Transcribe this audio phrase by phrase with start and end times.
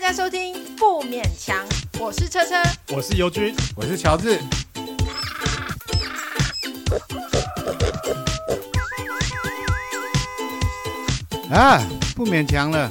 [0.00, 1.66] 大家收听不勉强，
[1.98, 2.54] 我是车车，
[2.94, 4.38] 我是尤军，我是乔治。
[11.50, 11.82] 啊，
[12.14, 12.88] 不勉强了。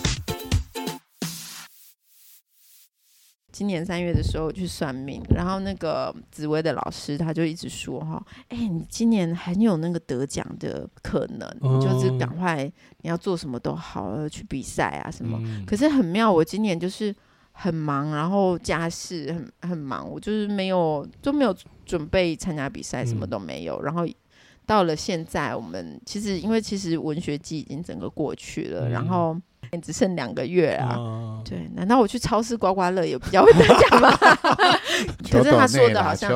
[3.57, 12.71] 今年三月的时候去算命，然后那个紫薇的老师他就一直说哈，哎，你今年很有那个得奖的可能，嗯、就是赶快
[13.01, 15.39] 你要做什么都好，去比赛啊什么。
[15.41, 17.11] 嗯、可是很妙，我今年就是
[17.51, 21.51] 很忙，然后家事很很忙，我就是没有都没有
[21.83, 23.77] 准备参加比赛，什么都没有。
[23.77, 24.07] 嗯、然后
[24.67, 29.35] 到了现在，我们其实因为其实文学季已经整个过去了，嗯、然后。
[29.81, 30.95] 只剩两个月啊！
[30.97, 34.09] 嗯、对，难道我去超市刮刮乐也比较会得奖吗？
[35.29, 36.31] 可是他说的好像，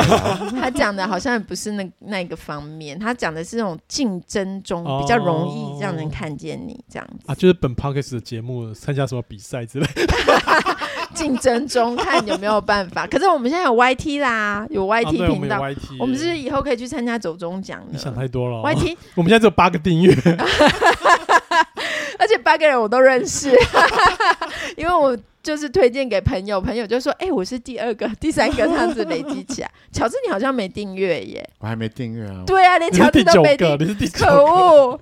[0.60, 10.06] 他讲的好像不是那那个方面，他讲的是那种竞争中比较容易让人看见你这样子啊，就是本 p o c k e t 的节目参加什么比赛之类的，
[11.12, 13.06] 竞争中看有没有办法。
[13.06, 17.82] 可是我们现在有 YT 啦，有 YT 频道，啊、我，我们是不是以后可以去参加走中奖？
[17.90, 20.14] 你想太多了，YT 我们现在只有八个订阅。
[22.18, 23.50] 而且八个人我都认识，
[24.76, 31.48] 因为我就是推荐给朋友，朋友就说：“哎、欸，我是第二个、第三个，这样子累积起来。”乔治，你好像没订阅耶？
[31.58, 32.42] 我还没订阅啊。
[32.46, 35.00] 对啊，连乔治都没订，你是第九个，可恶！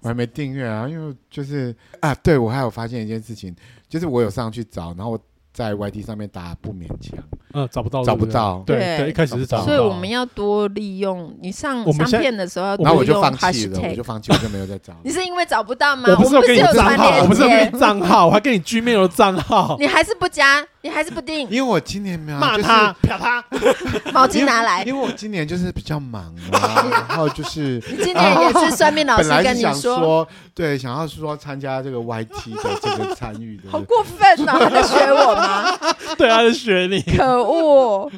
[0.00, 3.54] 我还没订阅啊，因为就是啊，对，我还有发现一件事情，
[3.88, 5.20] 就是我有上去找，然后我。
[5.52, 7.18] 在 YT 上面打不勉强，
[7.54, 14.94] 嗯，找不到，找不到，对对，一开始是找不到，所以我们要多利用你上上片的时候，然后我就放弃了，我就放弃，我就没有再找。
[15.02, 16.04] 你是因为找不到吗？
[16.08, 21.46] 我不是有给你账号，我不是有给你账号，我还给你 Gmail 的账号，你还是不加，你还是不定？
[21.50, 23.44] 因为我今年没有骂他，啪他，
[24.12, 24.82] 毛巾拿来。
[24.84, 34.58] 因为我今年就是比较忙啊， 然后就是你今年也是算命老师跟你说，对，想要说参加这个 YT 的这个参与的，好过分啊！
[34.58, 35.76] 他在学我吗？
[36.16, 37.02] 对，他在学你。
[37.14, 38.10] 可恶，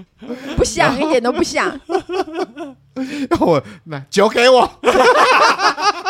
[0.57, 1.81] 不像，一点都不像。
[3.41, 4.61] 我来酒给我，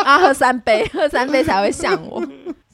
[0.04, 2.22] 啊，喝三杯，喝三杯才会像我。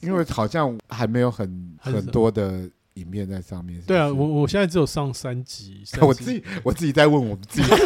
[0.01, 2.69] 因为好像还没有很很多的。
[2.99, 6.05] 影片在上面是是，对啊，我我现在只有上三集， 三集。
[6.07, 7.69] 我自己我自己在问我们自己。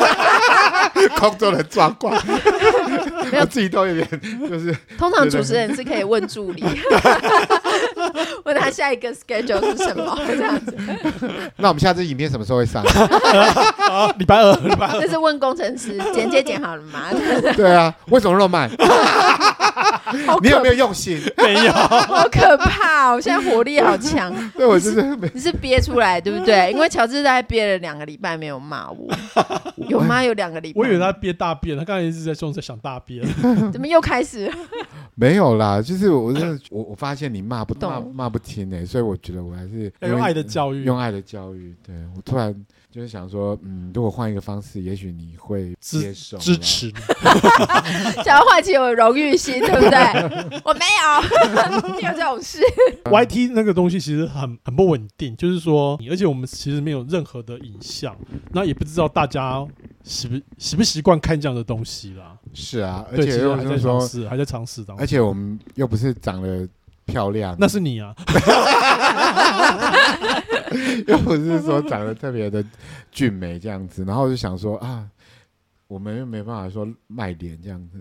[1.19, 4.07] 工作的状况，我自己都有点
[4.47, 4.75] 就是。
[4.97, 6.61] 通常主持人是可以问助理，
[8.45, 10.75] 问他下一个 schedule 是什么 这样子。
[11.57, 12.83] 那我们下次影片什么时候会上？
[13.77, 15.01] 好，礼拜二，礼拜二。
[15.01, 17.09] 这是问工程师剪接剪好了吗？
[17.55, 18.69] 对啊，为什么那么慢？
[20.41, 21.19] 你有没有用心？
[21.37, 23.15] 没有，好可怕哦！
[23.15, 24.33] 我现在火力好强。
[24.51, 26.71] 对，我就是你是憋出来对不对？
[26.71, 29.07] 因为乔治在憋了两个礼拜没有骂我，
[29.87, 30.23] 有吗？
[30.23, 30.79] 有两个礼拜。
[30.79, 33.25] 我以为他憋大便，他刚才一直在说在想大便。
[33.71, 34.51] 怎么又开始？
[35.15, 41.75] 没有啦，就是我真的我我发现你骂不骂骂不听哎，所以我觉得我还是用爱的教育，用爱的教育。
[41.85, 42.53] 对，我突然
[42.91, 46.91] 就是想说，嗯，如果换一个方式，也许你会接受支持。
[48.23, 50.59] 想要唤起我荣誉心，对不对？
[50.63, 52.59] 我没有， 没有这种事。
[53.05, 58.15] YT 那个东西其实很很不稳定，就是说，而且我们其实没有任何的影像，
[58.51, 59.65] 那也不知道大家
[60.03, 62.37] 习不习不习惯看这样的东西啦。
[62.53, 65.03] 是啊，而且又还在尝试，还在尝试当中。
[65.03, 66.67] 而且我们又不是长得
[67.05, 68.13] 漂亮，那是你啊，
[71.07, 72.63] 又不是说长得特别的
[73.11, 75.07] 俊美这样子，然后就想说啊，
[75.87, 77.99] 我们又没办法说卖脸这样子。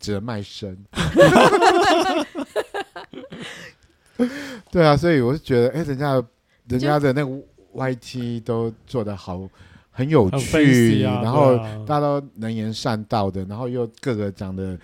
[0.00, 0.78] 只能卖身，
[4.70, 6.22] 对啊，所以我是觉得，哎、欸，人家
[6.68, 7.30] 人家的那个
[7.74, 9.48] YT 都做的好，
[9.90, 14.78] 很有趣，啊、然后大家都能言善道的，然后又各个长得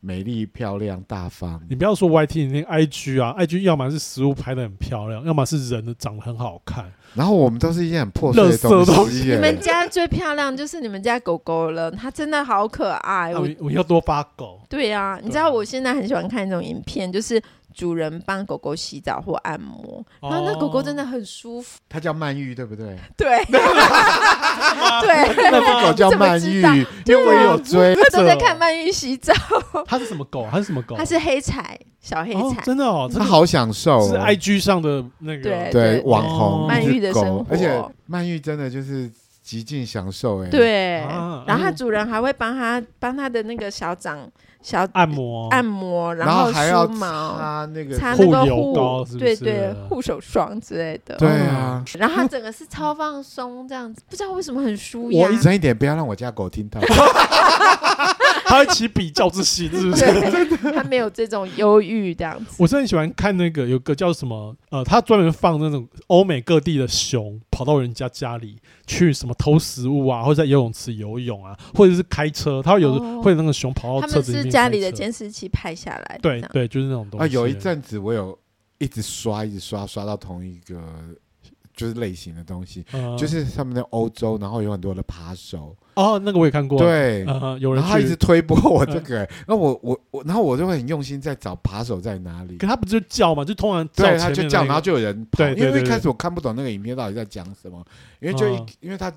[0.00, 1.60] 美丽漂亮大方。
[1.68, 6.90] 你不要说 YT，你那 IG 啊，IG 要么是食物拍的很漂亮，要么是人的长得很好看。
[7.14, 9.24] 然后我们都是一些很破碎的东西。
[9.24, 13.34] 你们家最漂亮就是你们家狗狗了，它真的好可爱。
[13.34, 14.60] 我我要多发狗。
[14.68, 17.42] 对呀，你知道我现在很喜欢看一种影片，就是
[17.72, 21.78] 主人帮狗狗洗澡或按摩，然后那狗狗真的很舒服。
[21.88, 22.96] 它叫曼玉，对不对？
[23.16, 23.44] 对。
[25.00, 25.50] 对。
[25.50, 26.60] 那只狗叫曼玉，
[27.06, 27.94] 因为我有追。
[27.94, 29.32] 他都在看曼玉洗澡。
[29.86, 30.46] 它是什么狗？
[30.50, 30.96] 它是什么狗？
[30.96, 32.62] 它是黑柴，小黑柴。
[32.62, 34.06] 真的哦，它好享受。
[34.08, 39.10] 是 IG 上的那个对网红曼玉的生活，而且曼玉真的就是
[39.42, 40.48] 极尽享受哎。
[40.48, 40.96] 对，
[41.46, 44.30] 然后它主人还会帮他帮他的那个小长
[44.62, 51.16] 小按摩按摩，然后还要梳毛，擦那个擦那个护油膏是是对对护手霜之类的。
[51.16, 56.80] 对啊，然后他整个是超放松这样子，不知道为什么很舒我一整一点，不要让我家狗听到。
[58.50, 60.72] 他会起比较之心，是不是？
[60.72, 62.56] 他没有这种忧郁这样子。
[62.58, 68.56] 我是很喜欢看那个有个叫什么呃，他专门放那种欧美各地的熊跑到人家家里
[68.88, 74.42] 去什么偷食物啊，或者在游泳池游泳啊，或者是开车，他会有、哦、会有那个熊跑到车子里面。
[74.42, 76.20] 他们是家里的监视器拍下来的。
[76.20, 77.24] 对对，就是那种东西。
[77.24, 78.36] 啊，有一阵子我有
[78.78, 80.82] 一直刷，一直刷，刷到同一个。
[81.80, 92.58] 就是类型的东西，嗯、就是他们的欧洲，然后有很多的扒手哦，那个我也看过，对，嗯、有人他一直推播我这个、欸，那、嗯、我我我，然后我就会很用心在找扒手在哪里。
[92.58, 93.42] 可他不就叫吗？
[93.42, 95.38] 就通常对，他就叫，然后就有人跑。
[95.38, 97.82] 对，因为一开始我看不懂那个影片到底在讲什么，
[98.20, 99.10] 因为就一、嗯、因为他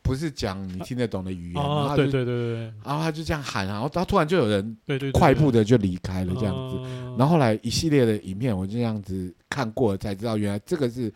[0.00, 6.76] 不是讲你听得懂的语言，啊、然后对对对对，然后他就这样喊，然后他突然就有人对对快步的就离开了这样子，
[7.18, 11.12] 然后后来一系列的影片我就这样子看过了，才知道原来这个是。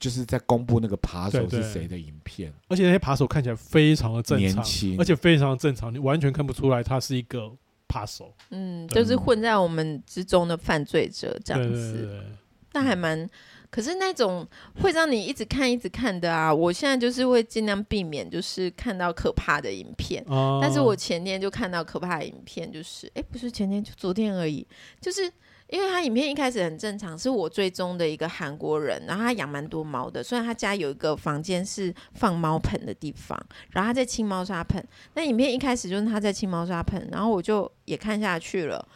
[0.00, 7.52] 就是在公布那个扒手是谁的影片，而且那些扒手看起来非常的正常，年轻，而且非常的正常，你完全看不出来他是一个
[7.86, 8.32] 扒手。
[8.48, 12.24] 嗯，就是混在我们之中的犯罪者这样子。
[12.72, 13.28] 那还蛮，
[13.68, 14.46] 可是那种
[14.80, 20.24] 会让你一直看一直看的啊，我现在就是会尽量避免，就是看到可怕的影片。
[20.28, 24.66] 哦、但是我前天就看到可怕的影片，就是哎，不是前天，就昨天而已，
[24.98, 25.30] 就是。
[25.70, 33.40] 因为他影片一开始很正常，是我追踪的一个韩国人，然后他养蛮多猫的，虽然他家有一个房间是放猫盆的地方，
[33.70, 34.84] 然后他在清猫砂盆。
[35.14, 38.86] 那影片一开始就是他在清猫砂盆，然后我就也看下去了，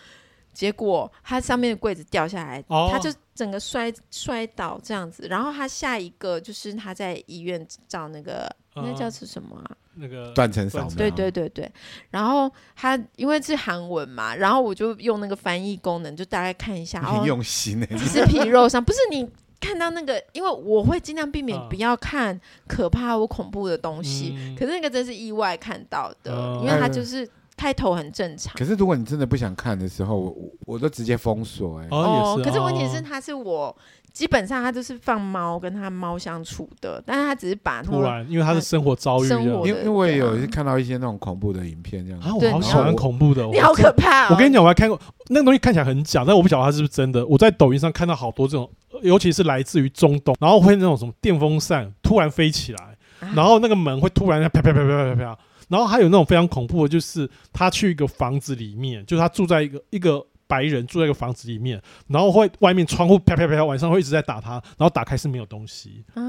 [0.53, 8.51] 结果他上面的柜子掉下来，哦、他就整个摔摔倒这样子，然后他下一个就是他在医院照那个。
[8.75, 9.71] 那叫是什么啊？
[9.95, 10.97] 那个断层扫描。
[10.97, 11.71] 对对对对。
[12.11, 17.01] 然后它因为是韩文嘛，然后我就用那个翻译功能，就大概看一下。
[17.01, 17.97] 很用心呢、欸。
[17.97, 19.29] 只是 皮肉伤，不是你
[19.61, 24.35] 看到那个，因为我会尽量避免不要看可怕或恐怖的东西。
[24.37, 28.53] 嗯、可是那个真是意外看到的，嗯、因为它就是开头很正常。
[28.57, 30.35] 可是如果你真的不想看的时候，我
[30.67, 31.89] 我都直接封锁哎、欸。
[31.91, 32.41] 哦。
[32.43, 33.77] 可是问题是，它是我。
[34.15, 42.21] 基本上他就是放猫跟他猫相处的，但是他只是把突然，因为他是生活遭遇，因为因为我也有看到一些那种恐怖的影片这样。
[42.21, 44.31] 啊，我好喜欢恐怖的，你好可怕！
[44.31, 44.97] 我跟你讲，我还看过
[45.31, 47.27] 那个东西，看起来很假，但我不晓得它是不是真的。
[47.27, 48.71] 我在抖音上看到好多这种，
[49.03, 52.97] 尤其是来自于中东，然后会那种什么电风扇突然飞起来，
[53.35, 60.25] 然后那个门会突然啪啪啪啪啪啪啪，然后还有那种非常恐怖的，就是他去一个房子里面，就是他住在一个一个。
[60.47, 66.05] 白人住在一个房子里面，然后会外面窗户啪啪啪，晚上会一直在打他，然后打开是没有东西。
[66.15, 66.23] 啊，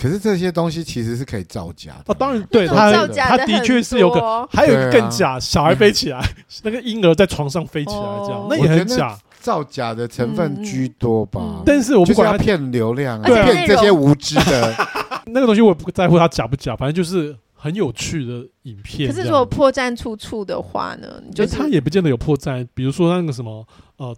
[0.00, 2.04] 可是这些东西其实是可以造假的。
[2.06, 6.20] 哦，当然，对他，他的确是有个，还有一个更假，小孩飞起来，
[6.62, 11.62] 那个婴儿在床上飞起来，这样那也很假，造假的成分居多吧。
[11.66, 14.74] 但是我不管他骗流量，骗这些无知的，
[15.26, 17.36] 那个东西我也不在乎他假不假，反正就是。
[17.64, 19.10] 很有趣的影片。
[19.10, 21.08] 可是如果破绽处处的话呢？
[21.26, 22.66] 你就他也不见得有破绽。
[22.74, 23.66] 比如说那个什么
[23.96, 24.14] 呃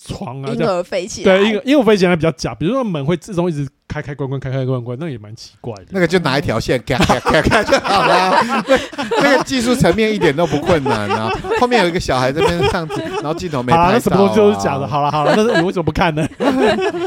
[0.00, 2.54] 床啊，婴儿飞起来，对，婴儿婴儿飞起来比较假。
[2.54, 5.86] 比如说门会自动一直开开关关开开关关，那个也蛮奇怪的。
[5.90, 8.64] 那个就拿一条线开开开开就好了。
[9.20, 11.28] 那个技术层面一点都不困难啊。
[11.58, 13.90] 后面有一个小孩在边上去，然后镜头没拍到。
[13.90, 14.86] 那什么东西都是假的。
[14.86, 16.24] 好了好了，那是 你为什么不看呢？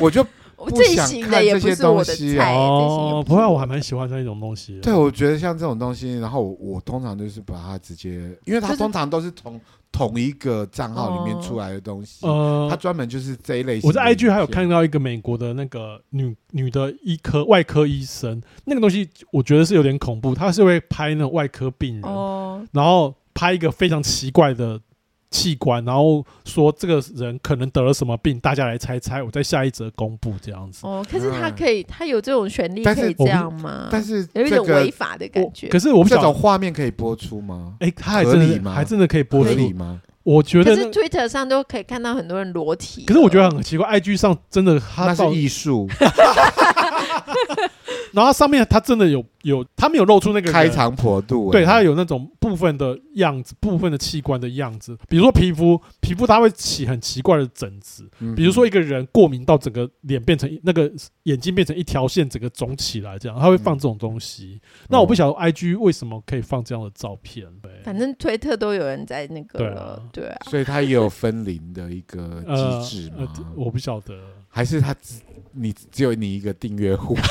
[0.01, 0.21] 我就。
[0.71, 4.79] 这一型的也不是我的菜哦，不过，我还蛮喜欢这一种东西。
[4.81, 9.59] 对，我觉得像这种东西，然后我，我通常就是把它直接，因为它通常都是从
[9.91, 13.87] 同一个账号里面出来的东西，呃，它专门就是这一类型。
[13.87, 24.79] 我在 IG 还有看到一个美国的那个女女的医科外科医生，那个东西我觉得是有点恐怖，他是会拍那种外科病人，哦，然后拍一个非常奇怪的。
[25.29, 29.21] 器官，然后说这个人可能得了什么病，大家来猜猜。
[29.21, 30.87] 我在下一则公布这样子。
[30.87, 33.89] 哦，可是他可以，他有这种权利可以这样吗？
[33.91, 35.67] 但是有一种违法的感觉。
[35.67, 37.75] 可是我不晓得这种画面可以播出吗？
[37.79, 40.01] 哎，他还真的还真的可以播出吗？
[40.23, 43.05] 我觉得，可是 Twitter 上都可以看到很多人裸体。
[43.05, 45.87] 可是我觉得很奇怪，IG 上真的他那是艺术。
[48.11, 60.91] 然后上面他真的有有，他没有露出那个开肠破肚，对他有那种部分的样子，部分的器官的样子，比如说皮肤，皮肤它会起很奇怪的疹子，比如说一个人过敏到整个脸变成那个
[61.23, 64.59] 眼睛变成一条线，整个肿起来这样，他会放这种东西。
[64.89, 67.47] 那我不晓得 IG 为什么可以放这样的照片？
[67.83, 72.43] 反正推特都有人在那个，对啊，所以他也有分龄的一个
[72.83, 73.27] 机制吗？
[73.55, 74.13] 我不晓得，
[74.49, 75.21] 还是他只
[75.53, 77.15] 你只有你一个订阅户。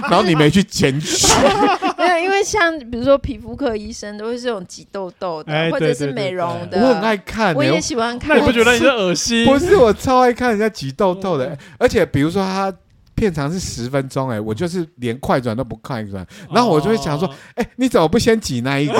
[0.08, 1.26] 然后你没去检举，
[1.98, 6.80] 没有，因为像比如说皮肤科医生都会是这种挤痘痘的，哎、或者是美容的。
[6.80, 8.36] 我很爱看、欸，我也喜欢看。
[8.36, 9.44] 那你不觉得你是恶心？
[9.44, 12.72] 不是，我超爱看人家挤痘痘的、欸，而且比如说他
[13.14, 18.94] 片长是十分钟，哎，我就是连快转都不快转，然后我就会想说，哎、欸，你怎么不先挤那一个？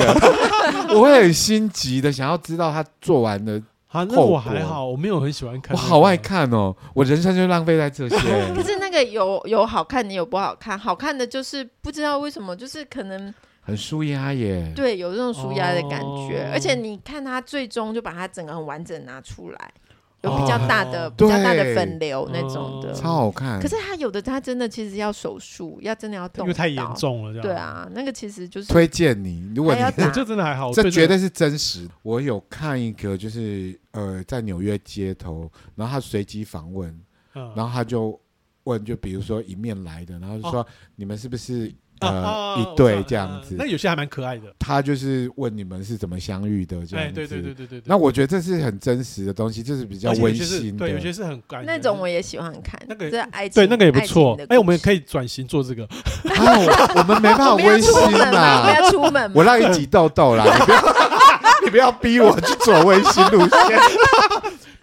[0.94, 3.60] 我会很心急的想要知道他做完的。
[3.88, 5.88] 啊，那我还好，我没有很喜欢看、那个。
[5.88, 8.16] 我好爱看哦，我人生就浪费在这些。
[8.54, 10.78] 可是那个有有好看的，有不好看。
[10.78, 14.71] 好看的就是不知道为什么，就是可能很舒压耶。
[14.76, 19.73] 对，有这种舒压的感觉，哦、而且你看他最终就把它整个很完整拿出来。
[20.22, 23.60] 有比较大的、哦、比较大的粉瘤那种的，超好看。
[23.60, 27.32] 可是他有的，他真的其实要手术，要真的要动，因为太严重了。
[27.32, 29.52] 这样对啊，那个其实就是推荐你。
[29.54, 29.80] 如果你
[30.12, 31.88] 这 真的还好，这绝对是真实。
[32.02, 36.90] 我有看一个，就是呃，在纽约街头，然后他随机访问，
[37.34, 38.20] 嗯、然后他就
[38.64, 41.72] 问，就比如说迎面来的，然后就说、哦、你们是不是？
[42.00, 44.42] 呃，啊、一对这样子，那有些还蛮可爱的。
[44.58, 47.14] 他就是问你们是怎么相遇的这样子。
[47.14, 47.82] 对对对对对对。
[47.86, 50.86] 那我觉得这是很真实的东西，就是比较温馨的。
[50.86, 51.64] 对，有些是很感。
[51.64, 52.80] 那种我也喜欢看。
[52.88, 54.38] 那个爱情，对那个也不错。
[54.48, 55.86] 哎，我们也可以转型做这个。
[56.24, 57.92] 我们没办法 温馨
[58.32, 59.32] 嘛，不要出门。
[59.34, 60.82] 我让你挤痘痘啦， 你不要，
[61.64, 63.78] 你不要逼我去走温馨路线，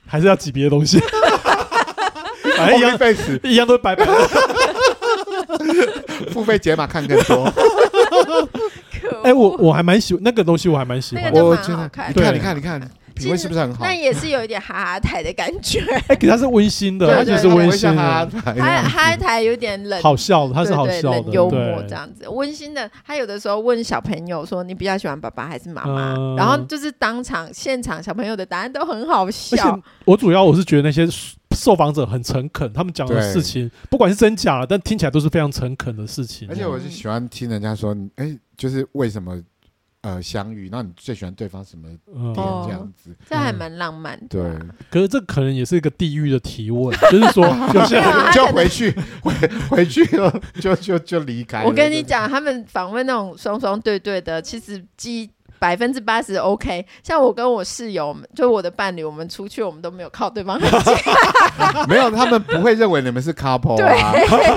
[0.06, 1.00] 还是要挤别的东西。
[2.58, 2.98] 反正一样，
[3.44, 4.12] 一样都是白白的。
[6.32, 7.52] 付费解码看更多。
[9.24, 11.32] 哎，我我还蛮喜欢那个东西，我还蛮喜欢。
[11.34, 13.80] 我觉得你看，你看，你看，品味是不是很好？
[13.82, 15.80] 但也是有一点哈哈台的感觉。
[16.08, 18.02] 哎，给它是温馨的，而且是温馨的。
[18.02, 22.90] 哈哈哈台有点冷，好笑的，它是好笑的，幽默这样子，温馨的。
[23.06, 29.80] 他有的时候问小朋友说：“你比较喜欢爸爸还是妈妈？”然后就是当场现场小朋友的答案都很好笑。
[30.06, 31.08] 我主要我是觉得那些。
[31.56, 36.48] 受访者很诚恳，他们讲的事情不管是真假，但听起来都是非常诚恳的事情。
[36.50, 39.42] 而且我是喜欢听人家说，哎、欸，就是为什么
[40.02, 42.36] 呃相遇，那你最喜欢对方什么点
[42.66, 43.12] 这样子？
[43.12, 44.28] 哦、这还蛮浪漫的。
[44.30, 47.96] 对，可是这可能也是一个地狱的提问，就是说， 就是
[48.34, 49.34] 就回去回
[49.70, 51.64] 回去了，就就就离开。
[51.64, 55.30] 我跟你讲，他们访问那种双双对对的，其实基。
[55.60, 60.94] 百分之八十 OK，像我跟我室友，就我的伴侣，我们出去我们都没有靠对方很近，
[61.88, 64.14] 没有，他们不会认为你们是 couple 啊，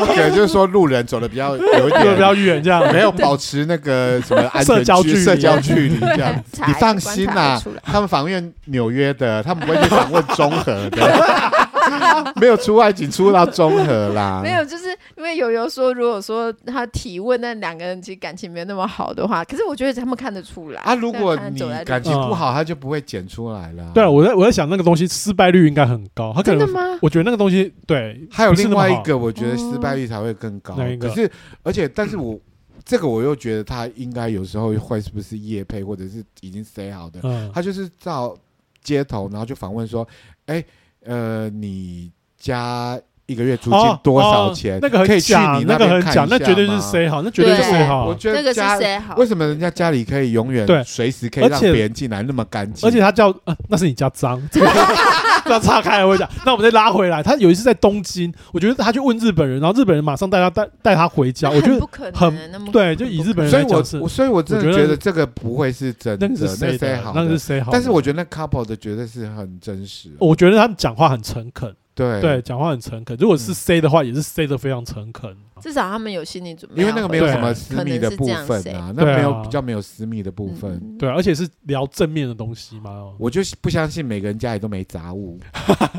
[0.06, 2.78] 可能就是说路人走的比较有一点 比较远，这样。
[2.92, 5.98] 没有保持那个什么安全距社交距离。
[6.00, 6.34] 这样。
[6.66, 11.67] 你放心啦，他们访问纽约的，他们不会去访问中和的。
[12.40, 14.40] 没有出外景，出到中和啦。
[14.44, 20.80] 没有，就是因为有有说，如果说他提问，那两个人其实感情没有那么好的话，可是我觉得他们看得出来。
[20.82, 23.90] 啊，如果你感情不好，他就不会剪出来了。
[23.94, 26.32] 对，我在我在想那个东西失败率应该很高。
[26.34, 26.98] 他可能真的吗？
[27.02, 28.26] 我觉得那个东西对。
[28.30, 30.76] 还有另外一个，我觉得失败率才会更高。
[31.00, 31.30] 可是，
[31.62, 32.38] 而且，但是我
[32.84, 37.20] 这个我又觉得他应该有时候会是不是夜配，或者是已经 say 好的。
[37.52, 38.36] 他就是到
[38.82, 40.06] 街头，然后就访问说，
[40.46, 40.64] 哎。
[41.04, 44.78] 呃，你家一个月租金多少钱？
[44.80, 47.20] 那个可以去你那边看一下，那绝对是谁好？
[47.20, 48.06] 那绝对是谁好？
[48.06, 48.78] 我觉得家
[49.18, 52.88] 为什么人家家里可以永远对随时可以让别人进来那么干净？
[52.88, 54.42] 而且他叫呃，那是你家脏，
[55.44, 56.26] 要岔开了我讲。
[56.46, 61.50] 那我们再拉回来，他有一次在东京，我觉得他去问日本人，然后日本人马上带他带带他回家。
[61.50, 62.34] 我觉得很
[62.72, 67.12] 对，就以日本人来讲，所以我所以我真的觉得这个不会是真的，那是谁好？
[67.14, 67.70] 那是谁好？
[67.70, 70.08] 但是我觉得那 couple 的绝对是很真实。
[70.18, 71.74] 我觉得他们讲话很诚恳。
[71.98, 73.16] 对对，讲话很诚恳。
[73.18, 75.36] 如果是 C 的话，也是 C 的非常诚恳。
[75.60, 80.96] 至少他们有心理准备，因为那个没有什么私密的部分啊，那没有比较没有私密的部分。
[80.96, 83.12] 对，而且是聊正面的东西嘛。
[83.18, 85.40] 我就不相信每个人家里都没杂物。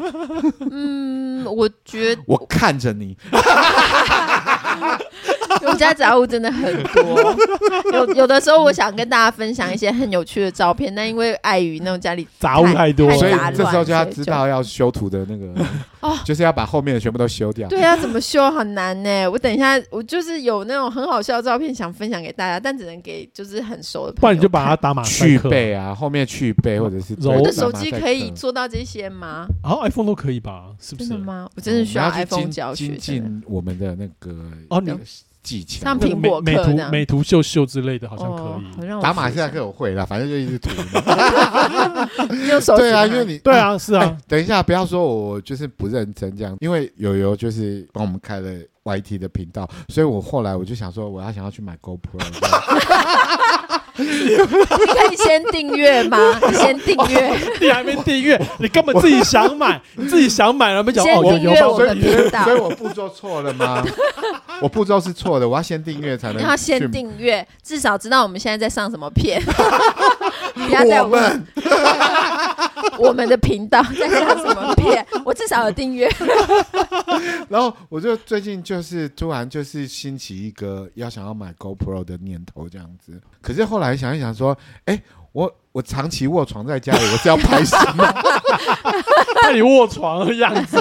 [0.72, 3.18] 嗯，我觉得我看着你。
[5.68, 7.36] 我家杂物真的很多，
[7.94, 15.54] 有有的时候我想跟大家分享一些很有趣的照片，但因为碍于那种家里杂物太多，所以这时候就要知道要修图的那个
[16.02, 17.68] 哦， 就是要把后面的全部都修掉。
[17.68, 19.28] 对啊，怎么修很难呢？
[19.30, 24.22] 我等一下，我就是有那种很好笑的照片想分享给大家，但只能给就是很熟的朋友。
[24.22, 29.48] 不然你就把它打马去背啊，后面去背或者是我的手机可以做到这些吗？
[29.64, 30.66] 哦，iPhone 都可以吧？
[30.80, 31.50] 是不是吗？
[31.56, 34.32] 我真的需要 iPhone 教学，进我们的那个
[34.70, 34.92] 哦你。
[35.42, 39.02] 技巧，像苹果美图、美图秀秀之类的，好像可以。
[39.02, 40.70] 打马赛克我会啦，反正就一直涂。
[42.78, 44.18] 对啊，因为你对啊，是啊。
[44.28, 48.52] 等一下，不要说我就是不认真这样，因为友友就是帮我们开了
[48.84, 52.00] YT 的频道，所以我后来我就想说，我要想要去买 GoPro。
[54.04, 56.40] 你可以先订阅吗？
[56.48, 63.84] 你先订阅，你还没订阅，你根本自己想买， 你自己想买了没讲哦，我有，所以所以我步骤错了吗？
[64.62, 66.38] 我步骤是错的，我要先订阅才能。
[66.38, 69.42] 你要先订阅，至少知道我们现在在上什么片。
[70.56, 71.48] 不要在我们
[72.98, 76.10] 我们的频道在上什么片，我至少有订阅。
[77.50, 83.22] 然后我就最近就是突然就是兴起一个要想要买 GoPro 的念头，这样子。
[83.42, 88.06] 可是后来想一想，说，哎，我我长期卧床在家里，我是要拍什么？
[89.42, 90.78] 看你卧床的样子，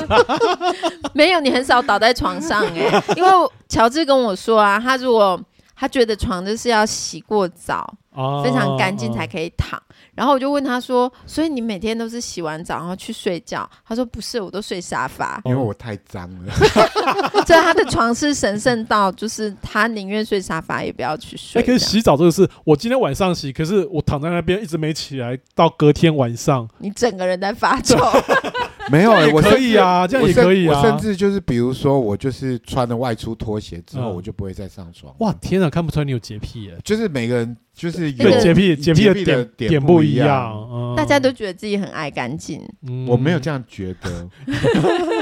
[1.14, 3.02] 没有，你很少倒在床上哎。
[3.16, 3.30] 因为
[3.68, 5.40] 乔治跟我说啊，他如果
[5.76, 7.94] 他觉得床就是要洗过澡。
[8.42, 9.80] 非常干净才可以躺，
[10.18, 16.52] 然后我就问他说：“所以你每天都是洗完澡然后去睡觉？”他说：“不是，我都睡沙发，因为我太脏了。
[17.46, 21.62] ”所以他的床是神圣到，就是他宁愿睡沙发也不要去睡。
[21.62, 27.96] 可以洗澡这个事，我今天晚上洗，可是我躺在那边一直没起来，到隔天晚上，你整个人在发臭。
[28.90, 30.76] 没有，我可以啊，这样也可以啊。
[30.76, 35.14] 我甚至就是，比如说，我就是穿了外出拖鞋之后，我就不会再上床。
[35.18, 36.76] 哇，天哪，看不出来你有洁癖耶！
[36.84, 40.94] 就是每个人就是有洁癖，洁癖的点点不一样。
[40.96, 42.60] 大家都觉得自己很爱干净，
[43.06, 44.28] 我没有这样觉得，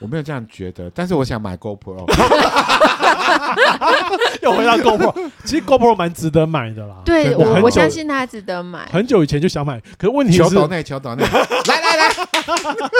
[0.00, 0.90] 我没有这样觉得。
[0.94, 2.06] 但是我想买 GoPro，
[4.42, 5.30] 又回到 GoPro。
[5.44, 6.96] 其实 GoPro 蛮值得买的啦。
[7.04, 8.88] 对，我我相信它值得买。
[8.92, 12.10] 很久以前就想买，可是问题是，求岛内，求岛内，来来来。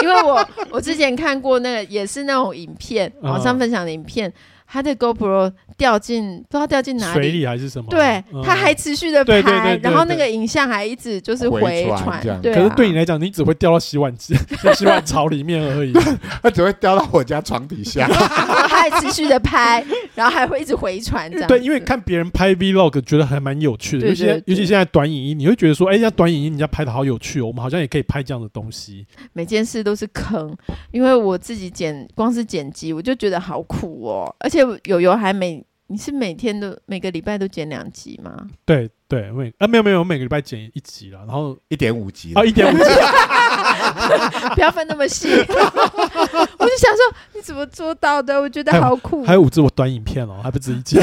[0.01, 4.31] 因为我我之前看过那个也是那种影片，网上分享的影片，
[4.71, 7.87] 他的 GoPro 掉进不知道掉进哪里，水里还是什么？
[7.89, 12.21] 对，他还持续的拍，然后那个影像还一直就是回传。
[12.41, 14.33] 对，可是对你来讲，你只会掉到洗碗机、
[14.73, 15.91] 洗碗槽里面而已，
[16.41, 18.07] 他只会掉到我家床底下。
[18.81, 19.83] 他还持续的拍，
[20.15, 21.47] 然后还会一直回传这样。
[21.47, 29.05] 对，因为看别人拍 Vlog 觉得还蛮有趣的，尤其尤其现在短影音，你会觉得说，哎，人家短影音人家拍的好有趣哦，我们好像也可以拍这样的东西。
[29.33, 30.55] 每件事都是坑，
[30.91, 38.47] 因为我自己剪，光是剪辑我就觉得好苦哦，而且有油还每，你是每天都每个礼拜都剪两集吗？
[38.65, 42.83] 对对，每啊没有没有，我每个礼拜剪一集了，然后一点五集啊，一点五集，
[44.55, 45.29] 不要分那么细。
[45.37, 48.39] 我就想说，你怎么做到的？
[48.39, 49.23] 我觉得好酷。
[49.25, 50.97] 还有五支我短影片哦，还不止一集。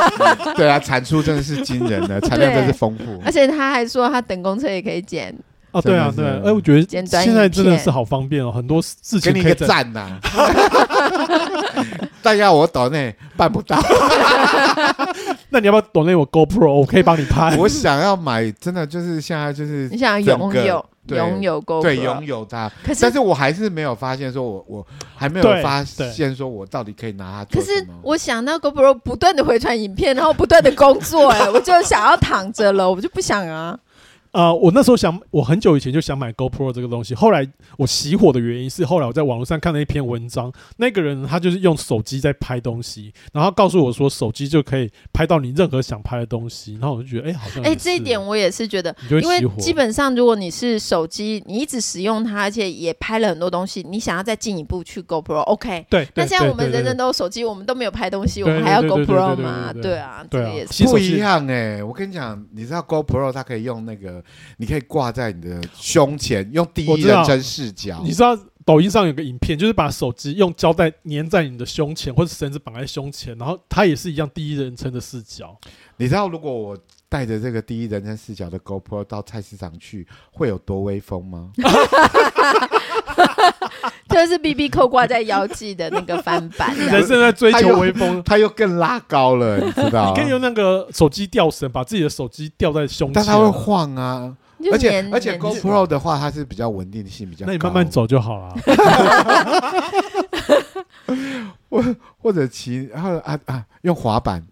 [0.56, 3.22] 对啊，产出真的是惊人的，产量真是丰富。
[3.24, 5.34] 而且他还说，他等公车也可以剪。
[5.72, 10.18] 哦，对啊，对，哎，我觉得现在真的是好方便哦，很多事情可以给你一个赞呐。
[12.22, 13.78] 大家我抖内办不到，
[15.50, 16.72] 那你要不要抖内我 GoPro？
[16.72, 17.54] 我可以帮你拍。
[17.56, 22.70] 我想要买，真的就是现在就是你想要拥有拥有 GoPro，对，拥有它。
[22.84, 27.60] 可是，但是我还是没有发现，说我我还没有发现，说我到底可以拿它做。
[27.60, 33.78] 可是我想到 GoPro 不断的回传影片，然后不断的工作，哎，我就想要躺着了，我就不想啊。
[34.36, 37.14] 呃，我那时候想，我很久以前就想买 GoPro 这个东西。
[37.14, 46.74] 后来我熄火的原因是，后来我在网络上看了一篇文章，那个人他就是用手机在拍东西，然后告诉我说，手机就可以拍到你任何想拍的东西。
[46.74, 55.86] 然后我就觉得，哎、欸，好像哎、欸，这一点我也是觉得，因为基本上如果你是手机，你一直使用它，而且也拍了很多东西，你想要再进一步去 GoPro，OK？
[55.88, 56.06] 对。
[56.14, 59.72] 那现在我们人人都有手机，我们都没有拍东西，我们还要 GoPro 吗？
[59.72, 61.82] 对啊，对啊，也是不一样哎、欸。
[61.82, 64.22] 我跟你讲，你知道 GoPro 它可以用那个，
[64.58, 65.06] 你可以挂。
[65.16, 68.02] 在你的胸前，用第一人称视角。
[68.04, 75.56] 你知道抖音上有个影片，就是把手机用胶带粘在你的胸前，或者绳子绑在胸前，然后它也是一样第一人称的视角。
[75.96, 76.76] 你知道如果我
[77.08, 81.50] 带着这个第一人称视角的 GoPro 到菜市场去，会有多威风吗？
[84.08, 86.74] 这是 BB 扣挂在腰际的那个翻版。
[86.76, 90.12] 人生在追求微风，他又更拉高了，你知道？
[90.14, 94.34] 你可以用那个手机吊绳，把自己的手机吊在胸前，但它会晃啊。
[94.72, 97.52] 而且而且 GoPro 的话，它是比较稳定性比较高。
[97.52, 98.54] 那你慢慢走就好了。
[101.68, 101.84] 或
[102.18, 104.42] 或者骑，然后啊啊，用滑板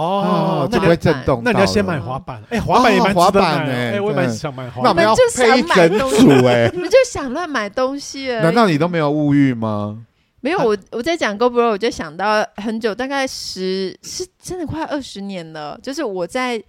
[0.00, 1.40] 哦，就不会震动。
[1.42, 2.42] 那你要先买滑板。
[2.50, 4.84] 哎，滑板也蛮滑板哎，哎，我也蛮想买滑板。
[4.84, 8.28] 那我们要配一整组哎，你们就想乱买东西。
[8.28, 10.04] 难道你都没有物欲吗？
[10.40, 16.62] 没有，我我在讲 GoPro，我就想到很久，大概十是真的快二十年了，就是我在。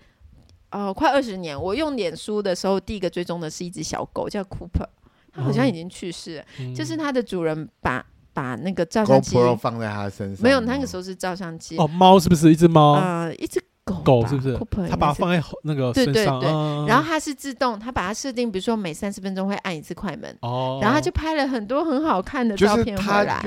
[0.69, 1.59] 哦，快二十年。
[1.59, 4.85] 我用脸书的时候，第一个追踪的是一只小狗，叫 Cooper，
[5.33, 6.43] 它好像已经去世了。
[6.59, 8.05] 嗯、就是它的主人把
[8.37, 11.75] 把那个照相机放在他身上，没有，那个时候是照相机。
[11.77, 12.93] 哦，猫是不是一只猫？
[12.93, 14.55] 呃，一只狗，狗是不是
[14.87, 16.51] 它把它放在那个身上，对对对。
[16.51, 20.37] 嗯、然后它是自动，它把它设定，比如说每三十分钟会按一次快门。
[20.41, 20.77] 哦。
[20.79, 23.43] 然后他就拍了很多很好看的照片回来。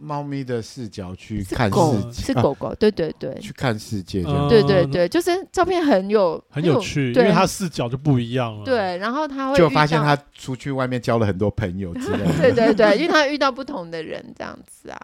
[0.00, 8.64] 猫咪的视角去看狗世界，是狗狗，对对对， 去看世界，嗯对对对，就是照片很有很有趣，因对为它视角就不一样了。
[8.64, 12.32] 对，然后他会就发现遇到他出去外面交了很多朋友之类的。
[12.40, 14.98] 对对对，因为他遇到不同的人这样子啊。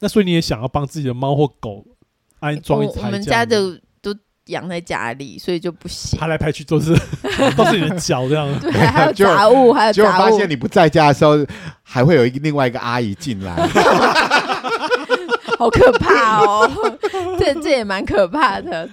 [0.00, 1.84] 那所以你也想要帮自己的猫或狗
[2.40, 3.00] 安装一台？
[3.00, 3.78] 我我们家的都
[4.50, 6.20] 养在家里，所以就不行。
[6.20, 6.94] 拍来拍去都是
[7.56, 8.46] 都是你的脚这样。
[8.60, 10.38] 对，还有杂物，还有结果发杂物。
[10.38, 11.44] 现你不在家的时候，
[11.82, 13.56] 还会有一个另外一个阿姨进来
[15.58, 16.70] 好可怕哦！
[17.38, 18.88] 这这也蛮可怕的。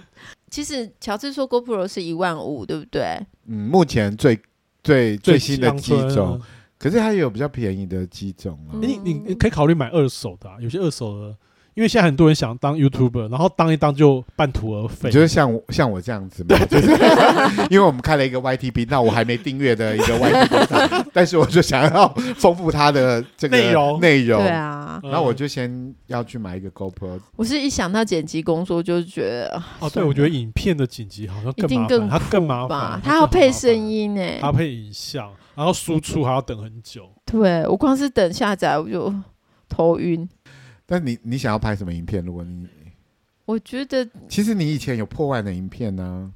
[0.49, 3.19] 其实乔治说 GoPro 是一万五，对不对？
[3.47, 4.39] 嗯，目前最
[4.83, 6.41] 最最新的机最种，
[6.77, 8.75] 可是它也有比较便宜的机种啊。
[8.81, 11.35] 你你可以考虑买二手的、啊，有些二手的，
[11.77, 15.11] 因为现在很多人想当 YouTuber，然后当一当就半途而废。
[15.11, 16.87] 就是像我像我这样子嘛， 就是
[17.69, 24.41] 因为我们开了一个 YT 频道，我还没订阅的一个 YT 频道，但是我就想要丰富它的这个内容内容。
[24.41, 27.19] 对啊，嗯然后我就先要去买一个 GoPro。
[27.35, 37.07] 我是一想到剪辑工作就觉得哦，对，我觉得影片的剪辑好像更麻烦，一定更它更麻吧烦，，它要配声音呢，它配影像，然后输出还要等很久。
[37.23, 39.13] 对我光是等下载我就
[39.69, 40.27] 头晕。
[40.87, 42.25] 但你你想要拍什么影片？
[42.25, 42.67] 如果你
[43.45, 46.33] 我觉得其实你以前有破万的影片呢、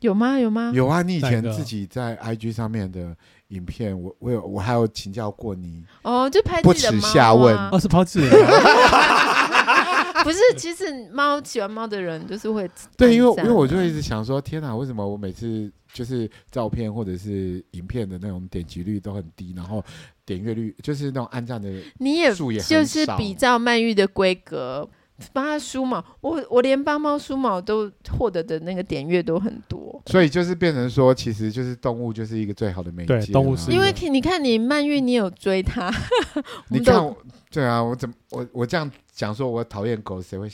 [0.00, 0.38] 有吗？
[0.38, 0.72] 有吗？
[0.74, 3.14] 有啊，你以前哪个自己在 IG 上面的
[3.48, 5.84] 影片，我我有我还有请教过你。
[6.02, 8.30] 哦，就拍不耻自己的猫下问啊哦，是抛弃人，
[10.24, 19.84] 不是，其实猫喜欢猫的人就是会对，因为因为我就一直想说，天哪，为什么我每次就是照片或者是影片的那种点击率都很低，然后
[20.24, 24.88] 点阅率就是那种按赞的你也数也就是比照曼玉的规格，
[25.32, 33.08] 帮他梳毛，我我连帮猫梳毛都获得的那个点阅都很多，所以就是变成说，其实就是动物就是一个最好的媒介。
[33.08, 35.86] 对动物是因为你看你曼玉，你有追它，
[36.70, 37.16] 我们都你看我，
[37.50, 40.48] 对啊，我怎么我我这样讲说，我讨厌狗，谁会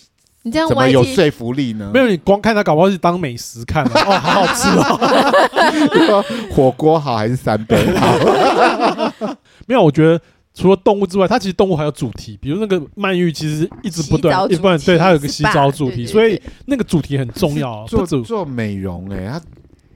[0.46, 1.90] 你这样怎么有说服力呢？
[1.92, 6.24] 没有你光看它，搞不好是当美食看、啊、 哦，好好吃哦。
[6.54, 8.14] 火锅好还是三杯好？
[9.66, 10.20] 没有，我觉得
[10.54, 17.84] 除了动物之外，它其实动物还有主题，比如那个曼玉，其实一直不断，一直不断，对，它有个洗澡主题，所以那个主题很重要。
[17.88, 19.42] 做做美容哎、它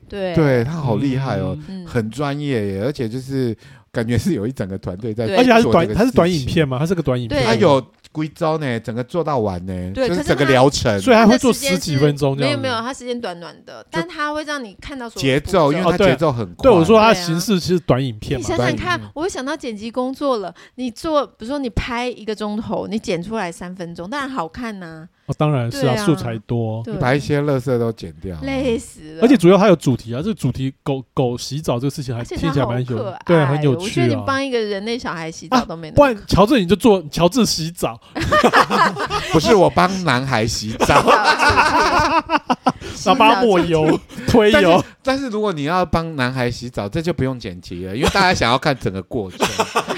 [0.08, 3.56] 对对它好厉害哦，嗯很专业耶，而且就是
[3.92, 7.80] 感觉是有一整个团队在而且它是这个短，它是短影片嘛，它是个短影片，对他有
[8.12, 12.50] 贵州呢，整个做到完呢，对就是整个疗程所以他会做十几分钟这样。
[12.50, 16.62] 没有没有，他时间短短的，但他会让你看到节奏，因为节奏很快。
[16.62, 20.52] 对我说，它对啊形式其实短影片你，想想看，我会想到剪辑工作了。
[20.74, 29.22] 你做，比如说你拍一个钟头，你剪出来三分钟，当然好看呐、哦，当然是啊，啊素材多，你把一些垃圾都剪掉，累死了。
[29.22, 34.06] 而且主要它有主题啊，这个主题狗狗洗澡这个事情还听起来蛮有爱，对，很有我觉趣啊。
[34.08, 37.99] 得你帮一个人类小孩洗澡都没那不么然乔治你就做乔治洗澡，
[39.32, 41.02] 不是我帮男孩洗澡。
[43.02, 49.38] 然后帮他抹油、推但是油，但是如果你要帮男孩洗澡，这就不用剪辑了，因为大家想要看整个过程，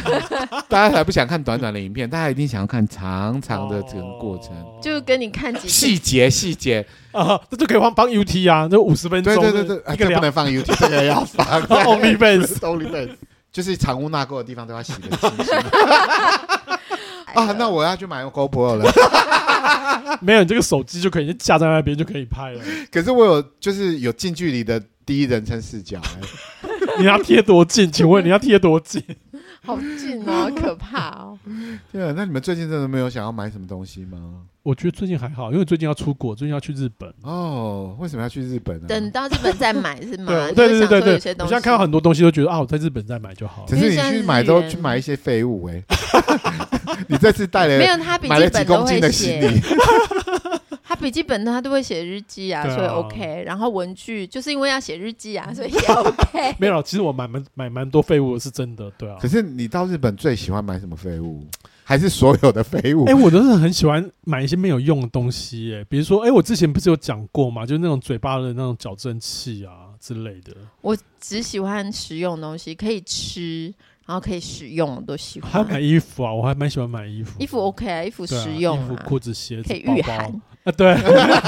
[0.69, 6.87] 大家才不想看短短的影片，大家一定想要看长长的整个过程，哦就跟你看几次细节细节。
[7.11, 13.11] 啊，这就可以放帮 UT 啊，这五十分钟，对对对对，啊一个不能放 YouTube，这个要放 OnlyFans OnlyFans，
[13.51, 15.57] 就是藏污纳垢的地方都要洗的清清。
[17.35, 18.93] 啊，那我要去买 GoPro 了。
[20.21, 26.21] 没有你这个手机就可以架在那边就可以拍了，可是我有就是有近距离的第一人称视角、欸，
[26.99, 27.91] 你要贴多近？
[27.91, 29.03] 请问你要贴多近？
[29.65, 31.39] 好近哦，好可怕哦。
[31.93, 34.19] 对啊，那你们最近真的没有想要买什么东西吗？
[34.63, 37.13] 我觉得最近还好，因为最近要出国，最近要去日本。
[37.23, 40.33] 哦，为什么要去日本呢、等到日本再买是吗？
[40.55, 43.77] 对对对对对，有些东西我现在看到很多东西都觉得啊，我在日本再买就好了只。
[43.77, 45.83] 是你去买都去买一些废物哎、
[47.09, 49.61] 你这次带了没有，他笔买了几记本都会公斤的行写，李，
[50.85, 53.43] 他笔记本他都会写日记啊，啊所以 OK。
[53.45, 56.55] 然后文具就是因为要写日记啊，所以也 OK。
[56.59, 59.27] 没有，其实我买蛮买蛮多废物的，是真的，对啊可。
[59.27, 61.45] 是你到日本最喜欢买什么废物？
[61.85, 63.05] 还是所有的废物？
[63.05, 73.73] 哎、我都是很喜欢买一些没有用的东西，哎，比如说，哎、我之前不是有讲过嘛，就是那种嘴巴的那种矫正器啊之类的，我只喜欢实用的东西，可以吃，
[74.07, 75.51] 然后可以使用，我都喜欢。
[75.51, 77.41] 还有买衣服啊，我还蛮喜欢买衣服。
[77.41, 80.43] 衣服 OK 啊，衣服实用衣服、啊，裤子、鞋子、可以包包御寒。
[80.65, 80.95] 啊，对，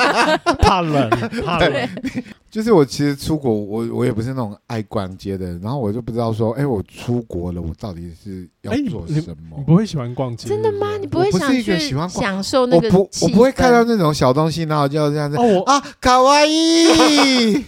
[0.60, 1.08] 怕冷，
[1.44, 1.88] 怕冷。
[2.50, 9.14] 就是我其实出国，我我也不是那种爱逛街的，然后我就不知道说，哎，我出国了，我到底是要做什
[9.50, 9.56] 么？
[9.58, 10.48] 你不会喜欢逛街？
[10.48, 10.96] 真的吗？
[11.00, 11.76] 你不会想去
[12.08, 12.86] 享受那个？
[12.86, 15.36] 我不，我不会看到那种小东西，然后就这样子。
[15.36, 17.64] 哦，啊，卡哇伊！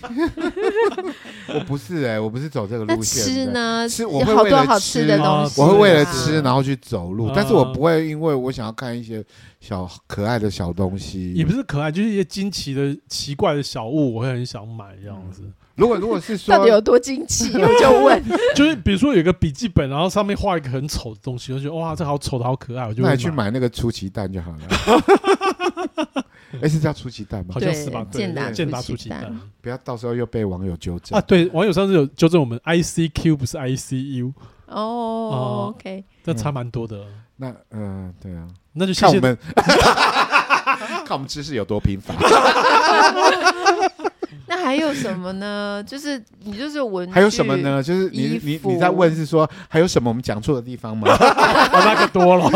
[1.55, 3.25] 我不是哎，我不是走这个路线。
[3.25, 3.89] 吃呢？
[3.89, 9.25] 吃我会好多好吃的东西，我会为了吃然后去走路，但是我不会因为我想要看一些
[9.61, 15.43] 小可爱的小东西，也不是可爱，就是一些惊奇的奇怪的小物，我会很想买这样子。
[15.77, 18.23] 如果如果是说到底有多惊奇，我就问，
[18.57, 24.59] 就是比如说有个笔记本，然后上面画一个很丑的东西，我觉得哇，这好丑的好可爱，我就买去买那个出奇蛋就好了。
[26.63, 27.55] 哎，是叫出奇蛋吗？
[27.55, 28.07] 好像是吧？
[28.11, 31.23] 健达健达出奇蛋，不要到时候又被网友纠正啊！
[31.27, 34.33] 对，网友上次有纠正我们，I C Q 不是 I C U
[34.67, 35.73] 哦。
[35.75, 37.05] OK，这差蛮多的。
[37.37, 39.39] 那嗯，对啊，那就看我们
[41.05, 42.15] 看我们知识有多贫乏。
[44.47, 45.83] 那还有什么呢？
[45.87, 47.83] 就是你就是文，还有什么呢？
[47.83, 51.09] 就是你你你在问是说还有什么我们讲错的地方吗？
[51.19, 52.51] 那个多了，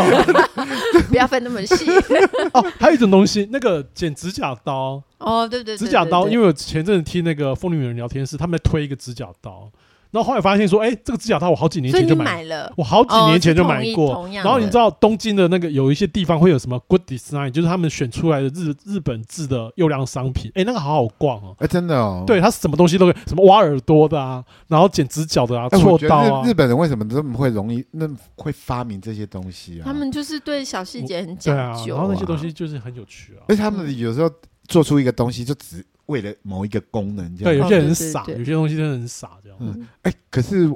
[1.09, 1.89] 不要分那么细。
[2.53, 5.01] 哦，还有一种东西，那个剪指甲刀。
[5.17, 9.69] 哦，对对，指甲刀，因为我前阵子听那个疯女人聊天室，他们在推一个指甲刀。
[10.11, 14.27] 然后后来发现说，哎，这个指甲套我好几年前就买了，我好几年前就买过。
[14.33, 20.51] 然后你知道东京的那个有一些地方会有什么 Good Design，就是他们选出来的日日本制的优良商品。
[20.53, 21.55] 哎，那个好好逛哦。
[21.59, 22.25] 哎，真的哦。
[22.27, 26.45] 对，它什么东西都可以，什么挖耳朵的啊，然后剪指甲的啊，銼刀啊。
[26.45, 29.83] 日本人为什么这么会容易那会发明这些东西啊？
[29.85, 31.95] 他们就是对小细节很讲究。
[31.95, 33.47] 然后那些东西就是很有趣啊。
[33.47, 34.29] 而且他们有时候
[34.67, 35.85] 做出一个东西就只。
[36.11, 37.53] 为了某一个功能，这样。
[37.53, 39.57] 对，有些人很傻，有些东西真的很傻，这样。
[39.61, 40.67] 嗯，哎，可是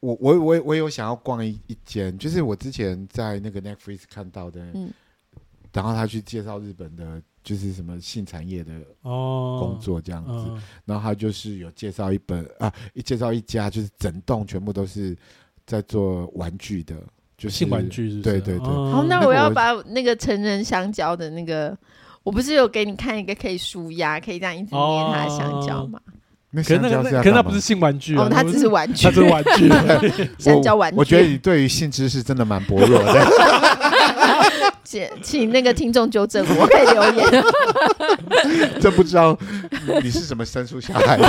[0.00, 4.90] 我我我我有想要逛一一间，就是我之前在那个 Netflix 看到的，嗯，
[5.72, 9.58] 然后他去介绍日本的，就是什么性产业的哦。
[9.62, 15.16] 工作这样子，然后他就是有介绍一本啊，一介绍一家，就是整栋全部都是
[15.64, 16.96] 在做玩具的，
[17.38, 18.66] 就是性玩具，对对对。
[18.66, 21.78] 好，那我要把那个成人香蕉的那个。
[22.24, 26.00] 我不是有给你看一个可以舒压，可以这样一直捏它的香蕉吗？
[26.56, 29.68] 可是那个，可是那不是性玩具哦，它只是玩具，它是玩具，
[30.38, 30.96] 香蕉玩具。
[30.96, 33.26] 我觉得你对于性知识真的蛮薄弱的。
[34.84, 37.44] 请请那个听众纠正我，可以留言。
[38.80, 39.36] 真不知道
[40.02, 41.28] 你是怎么生出小孩的。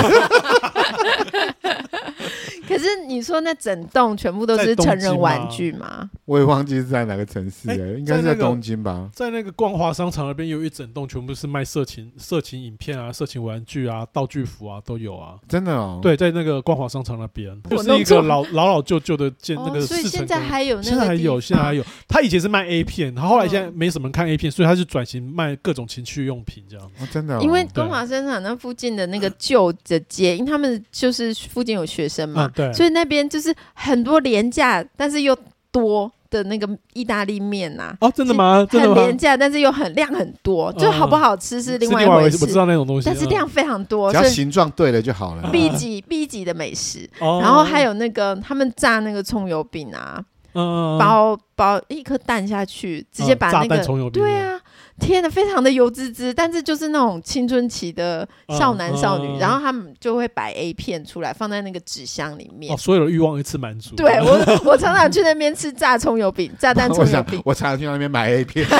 [2.66, 6.10] 可是你说那整栋全部都是成人玩具吗？
[6.24, 9.08] 我也忘记是在哪个城市了，应该是在东京吧。
[9.14, 15.36] 在那个光华商场那边有一整栋，全部是卖色情、色情影片啊、色情玩具啊、道具服啊都有啊。
[15.48, 16.00] 真的哦。
[16.02, 19.80] 对，在那个光华商场那边，就是一个老老老旧旧的建那个。
[19.80, 20.88] 所以现在还有那个。
[20.88, 21.84] 现在还有，现在还有。
[22.08, 26.90] 他以前是卖 A 片，他后后来现在没什么人看 A 片，所以他就转型卖各种情趣用品这样。
[26.98, 27.38] 哦，真的。
[27.42, 32.50] 因为光华商场那附近的那个旧的街，因为他们就是附近有学生嘛。
[32.56, 35.36] 对，所以那边就是很多廉价，但是又
[35.70, 37.94] 多的那个意大利面呐。
[38.00, 38.66] 哦，真的吗？
[38.70, 42.38] 很廉价，但是又很量很多，就好不好吃是另外一回事。
[42.40, 45.50] 我知道那种东西，但是量非常多，只要形状对了就好了。
[45.52, 54.58] B 级 B 级的美食，然后还有那个他们炸那个葱油饼啊，包包一颗蛋下去，直接把那个对啊。
[54.98, 58.26] 天呐，非常的油滋滋，但是就是那种青春期的
[58.58, 63.94] 少男少女，然后他们就会摆 A 片出来，放在那个纸箱里面，哦所有的欲望一次满足。
[63.94, 67.40] 对我，我常常去那边吃炸葱油饼、炸 弹葱油饼。
[67.44, 68.66] 我常常去那边买 A 片。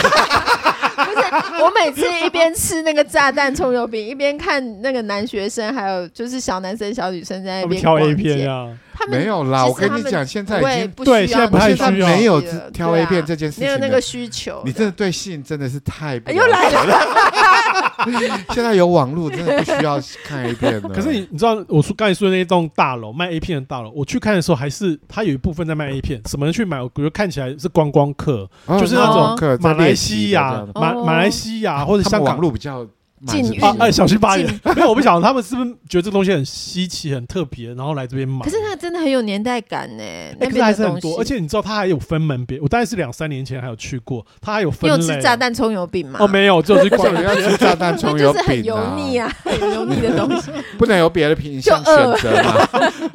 [0.96, 8.76] 不是，我每次一边吃那个炸弹葱油饼，一边看那个男学生，还有就是小男生、小女生在那边挑 A 片啊。
[9.08, 12.40] 没有啦，我跟你讲，现在已经对，现在不太需要，没有
[12.72, 14.62] 挑 A 片这件事情，没有那个需求。
[14.64, 18.42] 你真的对性真的是太又来了。
[18.50, 20.88] 现在有网络，真的不需要看 A 片了。
[20.88, 26.20] 可是你你知道，我说刚才说的那栋大楼卖 A 片的大楼，我去看的时候，还是它有一部分在卖 A 片。
[26.26, 26.80] 什么人去买？
[26.80, 29.06] 我觉得看起来是观光客，就是那
[29.36, 32.86] 种马来西亚、马马来西亚或者香港网络比较。
[33.26, 33.74] 禁啊！
[33.78, 34.46] 哎，小心发言。
[34.74, 38.44] 没有，我不晓得他们是不是觉得这个东西很稀奇、很特别，然后来这边买。
[38.44, 40.02] 可是它真的很有年代感呢。
[40.38, 42.60] 那边还是很多，而且你知道它还有分门别。
[42.60, 44.96] 我大概是两三年前还有去过，它还有分类。
[44.96, 46.18] 你有吃炸弹葱油饼吗？
[46.20, 50.50] 哦，没有，就是逛 要吃炸弹葱油 饼，就是很油腻啊，很油腻的东西。
[50.78, 52.68] 不能有别的品相选择吗？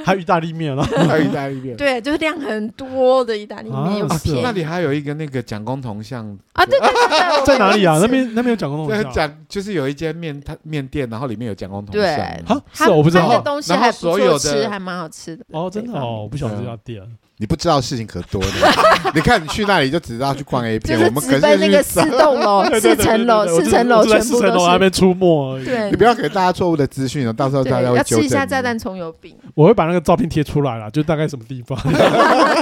[0.04, 1.76] 还有意大利面了，还有意大利面。
[1.78, 4.08] 对，就是量很多的意大利面。
[4.42, 6.66] 那里还有一个那个蒋公铜像啊？
[6.66, 8.00] 对对对，在哪里啊？
[8.02, 9.12] 那边那边有蒋公铜像。
[9.12, 10.02] 蒋就是有一。
[10.02, 12.44] 一间面摊面店，然后里面有蒋公铜对蒜。
[12.48, 13.40] 哈，是我不知道。
[13.42, 15.46] 东西还不所有吃，还蛮好吃的。
[15.52, 17.04] 哦，真的哦，我不晓得这家店。
[17.38, 18.48] 你不知道事情可多了。
[19.14, 25.64] 你看你去那里就只知道去逛 A 片，我们可是那个四栋楼、 四层楼、四层楼全部都是那边出没。
[25.66, 29.36] 对，你不要给大家错误的资讯哦，到时候大家会要吃一下炸弹葱油饼。
[29.54, 31.78] 我会把那个照片贴出来了，就大概什么地方。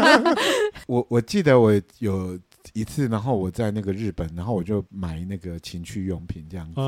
[0.88, 2.38] 我我记得我有
[2.74, 6.82] 一次，然后我在那个日本，然后我就买那个情趣用品这样子。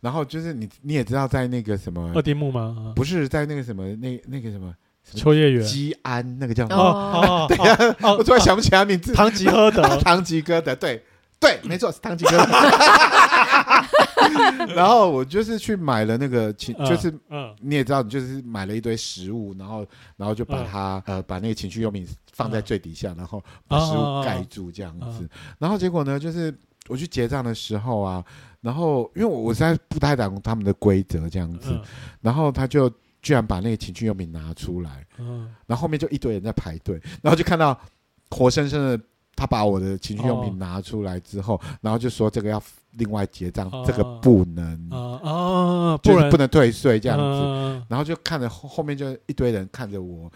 [0.00, 2.92] 然后就是你你也知道，在那个什么二丁目吗？
[2.96, 4.74] 不是在那个什么那那个什么。
[5.12, 6.80] 秋叶原、吉安那个叫什么？
[6.80, 9.14] 哦， 对呀，我突然想不起来名字。
[9.14, 11.02] 唐吉诃德， 唐吉诃德，对
[11.40, 12.46] 对，没错，是唐吉诃德。
[14.74, 17.12] 然后我就是去买了那个，情，就是
[17.60, 25.28] 你也知道，你就是买了一堆食物，然后然后就把它呃把那个情趣用品放在最底下，然后把食物盖住这样子。
[25.58, 26.54] 然后结果呢，就是
[26.88, 28.24] 我去结账的时候啊，
[28.60, 31.80] 然后因为我我实在不太懂他们的规则这样子，
[32.20, 32.90] 然后他就。
[33.22, 37.78] 居然把那个情趣用品拿出来，嗯，然后后面就一堆人在排队，然后就看到
[38.30, 38.98] 活生生的
[39.36, 42.58] 他把我的情趣用品拿出来之后，然后就说这个要
[42.92, 50.30] 另外结账，这个不能，啊，就是不能退税这样子，然后就看着后后面就一堆人看着我，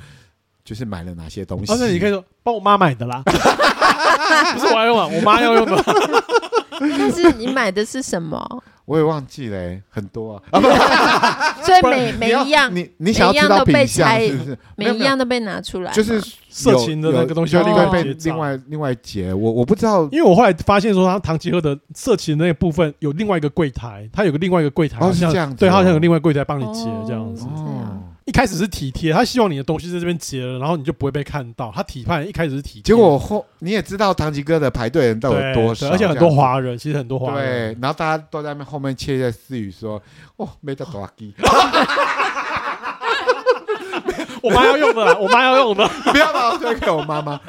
[0.64, 3.22] 就是买了哪些东西，而且你可以说帮我妈买的啦，
[4.54, 5.84] 不是我要用啊，我妈要用的，
[6.80, 8.62] 但是你买的是什么？
[8.86, 10.60] 我也忘记了，很多啊，
[11.64, 14.58] 所以每每一样，你你想要知道品相是不是？
[14.76, 19.32] 每一样都被拿出来，就是色情的那个东西，另外被另外另外结。
[19.32, 27.46] 我我不知道，因为我后来发现说，他唐吉诃德色情的那个部分有另外一个柜台，他有个另外一个柜台，好像这样子，对，他好像有另外柜台帮你结这样子。
[28.26, 31.70] 一开始是体贴，他希望你的东西在这边结了，然后你就不会被看到。
[31.74, 37.74] 他体判一开始是体贴，结果后你也知道唐吉哥的排队人都有多少，而且很多华人，其实很多华人。
[37.74, 40.02] 对，然后大家都在那后面窃窃私语说
[40.36, 41.34] ：“哦，没得多给。”
[44.42, 47.40] 我妈要用的，我妈要用的，不要把我推给我妈妈。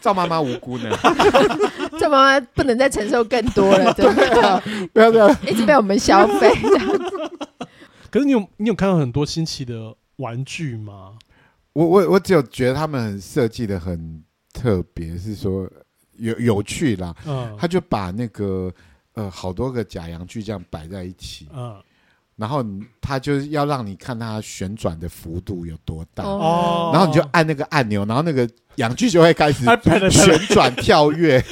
[0.00, 0.90] 赵妈妈无辜呢，
[1.98, 4.06] 赵妈妈不能再承受更多了，对
[4.42, 4.62] 啊，
[4.92, 6.50] 不要这样，一直被我们消费。
[8.10, 11.14] 可是你有你有看到很多新奇的玩具吗？
[11.72, 15.68] 我我我只有觉得他们很设计的很特别，是说
[16.16, 17.14] 有有趣啦。
[17.26, 18.72] 嗯，他就把那个
[19.14, 21.80] 呃好多个假阳具这样摆在一起，嗯，
[22.34, 22.64] 然后
[23.00, 29.64] 他就是要让你看它旋转的幅度有多大，哦，然后你就按那个按钮，然后那个阳具就会开始
[30.10, 31.40] 旋转跳跃。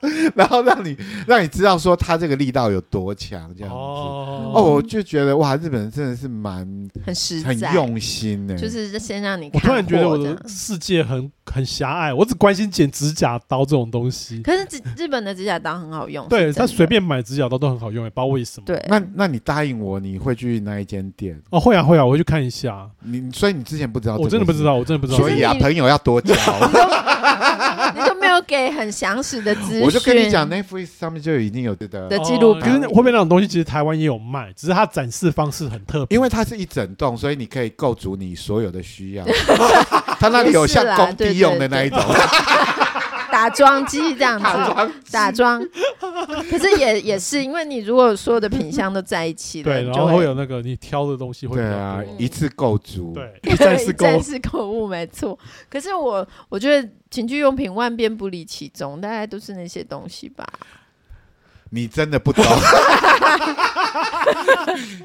[0.34, 6.66] 然后让你让你知道说他这个力道有多强，这样子哦，哦，我就觉得哇，日本人真的是蛮
[7.04, 9.50] 很实在、很用心的，就是先让你。
[9.52, 14.42] 我突然觉得我的世界很很狭隘，我只关心剪指甲刀这种东西。
[14.42, 18.64] 可是日日本的指甲刀很好用，对他随便买指甲刀都很好用，也不知道为什么。
[18.66, 21.40] 对，那那你答应我，你会去那一间店？
[21.50, 22.88] 哦，会啊会啊，我会去看一下。
[23.02, 25.18] 你所以你之前不知道，我真的不知道，我真的不知道。
[25.18, 26.34] 所以啊，朋友要多交。
[28.46, 32.62] 给很详实的资讯，我就跟你讲，Netflix 上面就已经有的的记录片。
[32.64, 36.16] 可是会不会那种东西，其实台湾也有卖，只是它展示方式很特别。
[36.16, 39.24] 因为它是一整栋，所以你可以构筑你所有的需要。
[40.20, 41.98] 它那里有像工地用的那一种。
[43.36, 45.62] 打桩机 这样子，打桩，
[46.50, 55.38] 可是也也是，因为你如果所有的品相都在一起，对，然后会有那个你挑的东西会，对啊，一次购足， 对，一站式购，一站购物没错。
[55.68, 60.46] 可是我我觉得情趣用品万变不离其宗，大概都是那些东西吧。
[61.70, 62.44] 你真的不懂，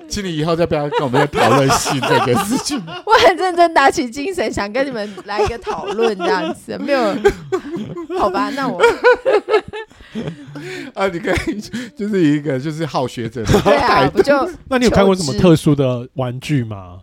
[0.08, 2.82] 请你以后再不要跟我们讨论性这个事情。
[3.06, 7.16] 我很认真打起精神，想跟你们来一个讨论，这样子没有？
[8.20, 8.80] 好吧，那我
[10.94, 11.60] 啊，你可以
[11.96, 14.50] 就是一个就是好学者的对啊，不就？
[14.70, 17.00] 那你有看过什么特殊的玩具吗？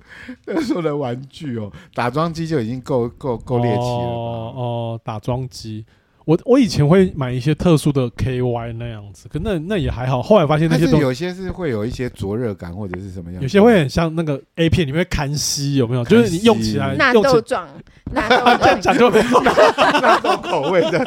[0.47, 4.53] 特殊的玩具哦，打桩机就已经够够够猎奇了哦。
[4.55, 5.85] 哦，打桩机。
[6.29, 10.23] 我我以前会买一些特殊的 KY 那样子，可那那也还好。
[10.23, 16.05] 后来发现那些东西有些是会有一些灼热感或者是什么样，有些会很像那个 A 片里面看吸有没有？
[16.05, 17.67] 就是你用起来纳豆状，
[18.12, 20.99] 纳豆状讲究没有 纳豆口味的，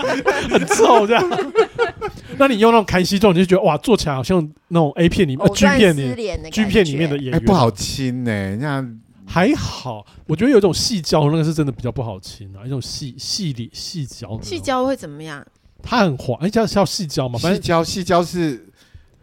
[0.49, 1.23] 很臭这样。
[2.39, 8.83] 那你用那种看吸状，你就觉得哇，做起来好像那种 A 片里面、G 片里、G 片里面的演员，不好亲呢，那。
[9.31, 14.37] 还好，我觉得有一种细胶，那个是真的比较不好清啊，一种细细里细胶。
[14.41, 15.45] 细胶会怎么样？
[15.81, 17.39] 它很滑，哎，叫叫细胶嘛？
[17.39, 18.67] 矽胶，细胶是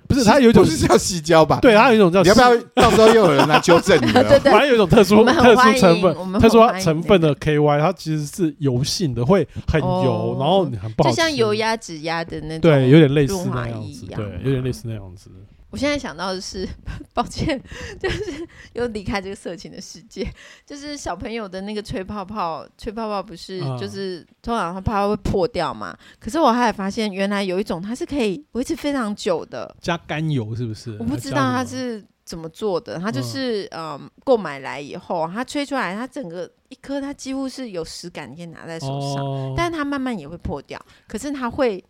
[0.08, 0.24] 不是？
[0.24, 1.58] 它有一种是叫细胶吧？
[1.60, 2.22] 对，它有一种叫。
[2.22, 4.10] 你要不要到时候又有人来纠正你？
[4.10, 11.10] 对对，反正有一种特殊特殊成分，特殊成分的 KY，它其实是油性的，会很油，然后你很不好。
[11.10, 15.30] 就像油压、指压的那种，对，有点类似那样子，对，有点类似那样子。
[15.70, 16.66] 我现在想到的是，
[17.12, 17.60] 抱歉，
[18.00, 20.26] 就是又离开这个色情的世界。
[20.64, 25.96] 就是小朋友的那个吹泡泡，吹泡泡不是就是通常它泡泡会破掉嘛？
[26.18, 30.96] 可是我还发现，原来有一种它是可以维持非常久的，加甘油是不是？
[30.98, 32.98] 我不知道它是怎么做的。
[32.98, 40.80] 它就是嗯，购买来以后，它吹出来，它整个一颗它几乎是有实感，你可以拿在手上，哦、但是它慢慢也会破掉。
[41.06, 41.84] 可是它会，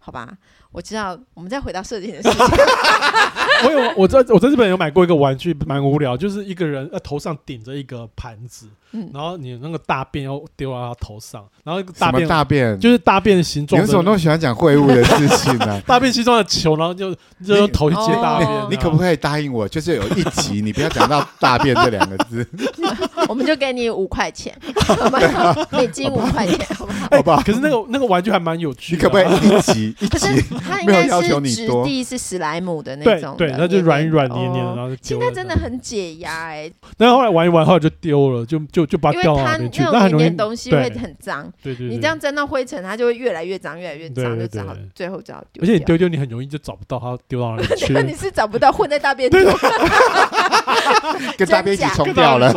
[0.00, 0.28] 好吧？
[0.72, 2.38] 我知道，我们再回到设计的事情。
[3.64, 13.80] 我有我在我在日本有买过一个玩具，蛮无聊，就是一个人呃头上顶着一个盘子，嗯，然后你那个大便要丢到他头上，然后大便大便就是大便形状。
[13.80, 15.80] 你为什么那么喜欢讲秽物的事情呢？
[15.86, 18.50] 大便形状的球，然后就就用头去接大便。
[18.70, 22.46] 你可不可以答应我，就是有一集你不要讲到大便这两个字，
[23.28, 24.56] 我们就给你五块钱，
[25.70, 27.08] 美金五块钱，好不好？
[27.10, 27.42] 好吧。
[27.44, 30.28] 可是那个那个玩具还蛮有趣，你可不可以一集一集？
[30.66, 36.70] 它应该是质地是史莱姆的那种，对，那就软软黏黏的，然后现在真的很解压哎。
[36.96, 39.82] 但后来玩一玩，后来就丢了，就就就把它掉到那边去。
[39.84, 45.62] 那很容易东西会很脏，对对，你这样沾到灰尘，它就会越来越脏，越来越脏，就只好最后只好丢。
[45.62, 47.92] 而且你丢丢，你很容易就找不到它丢到哪里 去。
[48.02, 49.36] 你是找不到，混在大便里，
[51.38, 52.52] 跟大便一起冲掉了，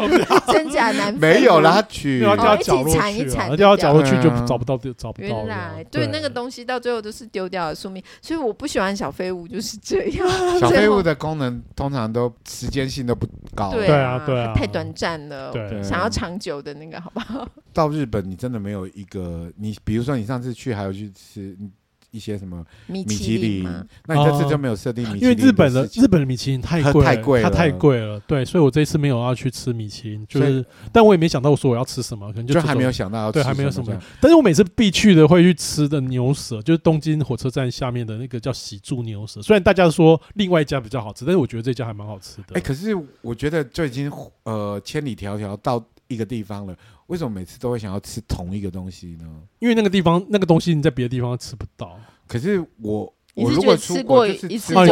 [0.48, 1.20] 真假难分。
[1.20, 3.26] 没有啦，取掉到角落去，
[3.56, 5.28] 掉到角落去就找不到，找不到。
[5.28, 8.04] 原来对那个东西到最后都是丢掉的宿命。
[8.22, 10.60] 所以我不喜欢小废物，就是这样。
[10.60, 15.52] 小废物的功能通常都时间性都不高，对啊，对啊，太短暂了。
[15.52, 17.48] 对，想要长久的那个，好不好？
[17.74, 21.58] 到日本，你真的没有一个你，比如说你上次去还有去吃。
[22.14, 23.64] 一些什么米其林？
[24.06, 25.24] 那你这次就没有设定米其林？
[25.24, 28.20] 因为日本的日本的米其林太贵，太贵，它太贵了。
[28.22, 34.00] 对，所以我这一次没有要去吃米其林，就是，但我也没想到我说我要吃什么，可能就还没有想到要吃，对，还没有什么。
[34.22, 39.42] 但是我每次必去的会去吃的牛舌，就是东京火车站下面的那个叫喜住牛舌。
[39.42, 42.54] 虽然大家说另外一家比较好吃，但是我觉得这家还蛮好吃的。
[42.54, 44.12] 哎，可是我觉得就已经
[44.44, 45.84] 呃千里迢迢到
[46.14, 46.76] 一个地方了，
[47.08, 49.26] 为什么每次都会想要吃同一个东西呢？
[49.60, 52.00] 因为那个地方那个东西你在别的地方吃不到。
[52.28, 54.84] 可是我，我如果吃过一次，对，吃过，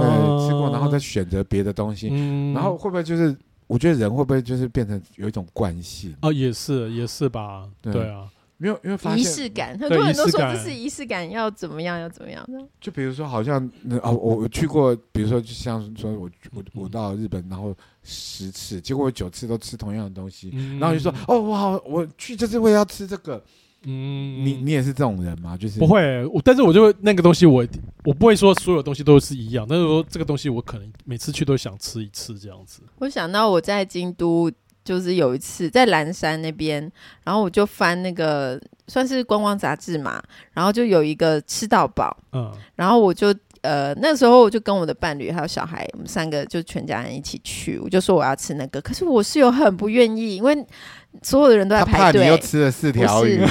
[0.00, 2.08] 对，吃过，然后再选择别的东西，
[2.54, 6.32] 然后会不会就是，我觉得人会不会就是变成有一种惯性哦？
[6.32, 8.28] 也是，也是吧，对啊，
[8.62, 12.46] 没有，因为发现仪式感，很多人都说这是仪式感，要怎么样，要怎么样。
[12.78, 13.58] 就比如说，好像
[14.02, 23.42] 哦，我我去过，比如说，就像说我我我到日本，然后十次，结果我九次都吃同样的东西，然后就说哦，我好，我去这次我也要吃这个。
[23.84, 25.56] 嗯，你你也是这种人吗？
[25.56, 27.68] 就是不会，我但是我就会那个东西我，我
[28.04, 32.82] 我不会说所有东西都是一样，但是说这个东西我可能每次去都想吃一次这样子。
[32.98, 34.52] 我想到我在京都，
[34.84, 36.90] 就是有一次在岚山那边，
[37.24, 40.22] 然后我就翻那个算是观光杂志嘛，
[40.52, 50.66] 然后就有一个吃到饱，嗯，然后我就呃那时候我就跟我的伴侣还有小孩，我们三个就全家人一起去，我就说我要吃那个，可是我室友很不愿意，因为。
[51.24, 53.44] 所有的人都在排队，你又吃了四条鱼，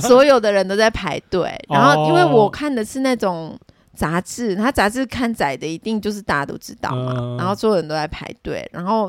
[0.00, 1.56] 所有的人都在排队。
[1.68, 3.56] 然后，因为我看的是那种
[3.94, 7.36] 杂志，他杂志刊载的一定就是大家都知道嘛。
[7.38, 9.08] 然后所有人都在排队，然后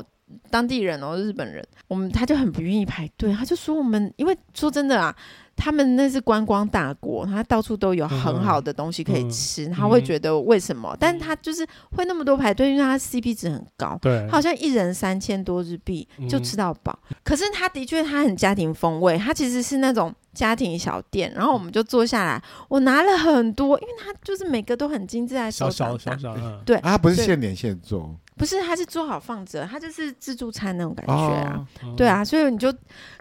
[0.50, 5.16] 当地人哦，日本人，我们他就很不愿意排队，他就说我们，因为说真的啊。
[5.58, 10.90] 他们那是观光大国，他到处都有很好的东西可以吃，嗯、他会觉得为什么？
[10.92, 11.66] 嗯、但是他就是
[11.96, 17.00] 会那么多排队，因为他 CP 值很高，对，好像一人三千多日币就吃到饱。
[17.10, 28.16] 嗯、可是他的确他很家庭风味，他其实是那种家庭小店，然后我们就坐下来，我拿了很多，因为它就是每个都很精致啊，小小小小，对，啊，他不是现点现做。
[28.38, 31.66] 不是，它是做好放着，它就是自助餐那种感觉啊，
[31.96, 32.74] 对啊，所以你就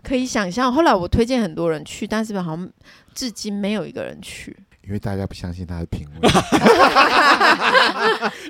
[0.03, 0.73] 可以想象。
[0.73, 2.69] 后来我推荐很多人去，但是好像
[3.15, 4.57] 至今没有一个人去。
[4.87, 6.29] 因为大家不相信他的品味。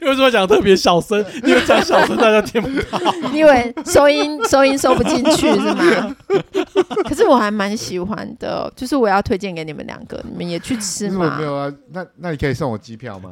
[0.03, 1.25] 为什么讲特别小声？
[1.45, 2.99] 因为讲小声大家听不到。
[3.33, 6.17] 你以为收音收音收不进去是吗？
[7.09, 11.37] 可是我还蛮喜欢的，就是我要推荐给你们两个，你们也去吃吗？
[11.39, 13.31] 没有啊，那那你可以送我机票吗？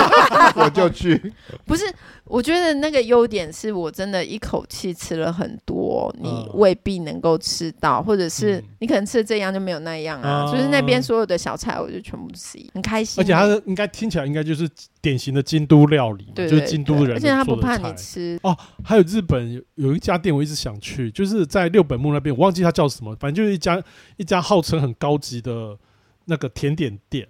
[0.56, 1.32] 我就去。
[1.64, 1.84] 不是，
[2.24, 10.46] 我觉得那个优点是我真的一口气吃了很多，你未必能够吃到，或者是你可能吃这样就没有那样啊。
[10.50, 12.28] 就是那边所有的小菜，我就全部。
[12.72, 14.68] 很开心，而且它应该听起来应该就是
[15.00, 18.56] 典型的京都料理，就是京都人，而且他不怕你吃哦。
[18.82, 23.82] 还有日本有有一家店我一直想去，就是在六本木那边，我忘记它叫什么，反正就是一家
[24.16, 25.78] 一家号称很高级的
[26.26, 27.28] 那个甜点店。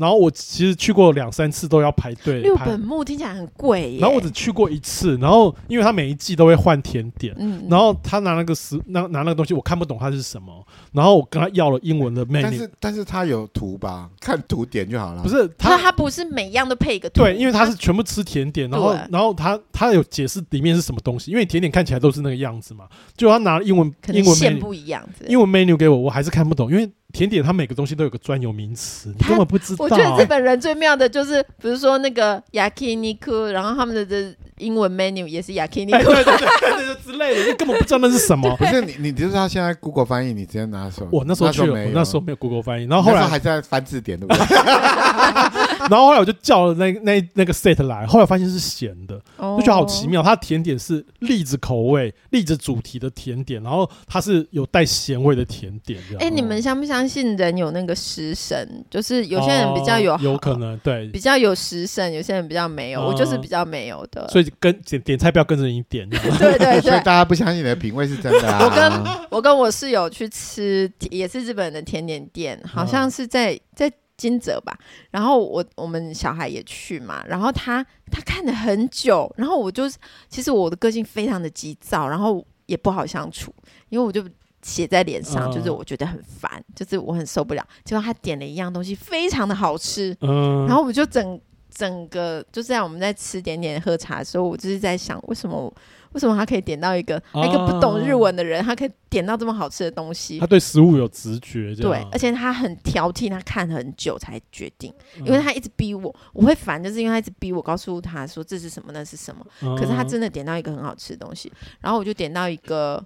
[0.00, 2.40] 然后我其实去过两三次都要排队。
[2.40, 15.22] 六本木听起来很贵，然后我只去过一次，然后因为他每一季都会换甜点，嗯，然后他拿那个食拿拿那个东西，我看不懂它是什么，然后我跟他要了英文的 menu，但是但是他有图吧， 看图点就好了。
[15.22, 22.86] 不是他他不是每样都配一个图，对，因为他是全部吃甜点，然后然后他他有解释里面是什么东西，因为甜点看起来都是那个样子嘛，
[23.16, 26.90] 就他拿了英文英文 menu 不一样，英文 menu 给我，我还是看不懂，因为。
[27.12, 29.84] 甜点，它每个东西都有个专有名词，你根本不知道。
[29.84, 38.54] 我觉得日本人最妙的就是，比如说那个 yakiniku，然后他们的这英文 menu 也是 yakiniku，对对对，对之类的，你根本不知道那是什么。
[38.58, 41.08] 不是你，你就是他现在 Google 翻译，你直接拿手。
[41.10, 44.46] 我那时候去了，我那时候没有 Google 翻译，然后后来还在翻字典，对不对？
[45.88, 50.22] 然后后来我就叫了那那那个 set 来，后来发现是咸的，就觉得好奇妙。
[50.22, 56.00] 它的甜点是栗子口味、栗子主题的甜点，然后它是有带咸味的甜点。
[56.18, 58.84] 哎，你们相不相信人有那个食神？
[58.90, 63.00] 就是有些人比较有，有可能对，比较有食神，有些人比较没有。
[63.00, 66.08] 我就是比较没有的，所以跟点点菜不要跟着你点。
[66.08, 68.64] 对对对， 所以大家不相信你的品味是真的啊。
[68.64, 73.90] 我跟我跟我室友去吃，也是日本人的甜点店，好像是在在。
[74.20, 74.78] 金泽吧，
[75.10, 79.84] 然后我我们小孩也去嘛，然后他他看了很久，然后我就
[80.28, 83.50] 其实我的个性非常的急躁，然后也不好相处，
[83.88, 84.22] 因为我就
[84.60, 87.66] 写在脸上，就是我觉得很烦，就是我很受不了。
[87.82, 91.40] 结果他点了一样东西，非常的好吃，嗯然后我就整
[91.70, 95.72] 整个就是在我们在吃点点喝茶的时候，我就是在想为什么。
[96.12, 100.38] 为什么他可以点到一个一个不懂日文的人，他可以点到这么好吃的东西？
[100.38, 109.46] 他对食物有直觉，对，而且他很挑剔，他看很久才决定，因为他一直逼我，我会烦，就是因为他一直逼我告诉他说这是什么，那是什么。
[109.76, 113.04] 可是他真的点到一个很好吃的东西，然后我就点到一个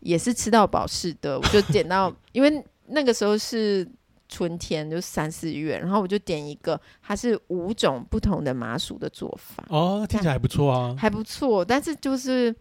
[0.00, 3.88] 也是吃到饱式的，我就点到， 因为那个时候是。
[4.32, 9.62] 春天就三四月，然后我就点一个，它是五种不同的麻薯的做法。
[9.68, 11.62] 哦，听起来还不错啊，还不错。
[11.62, 12.54] 但是就是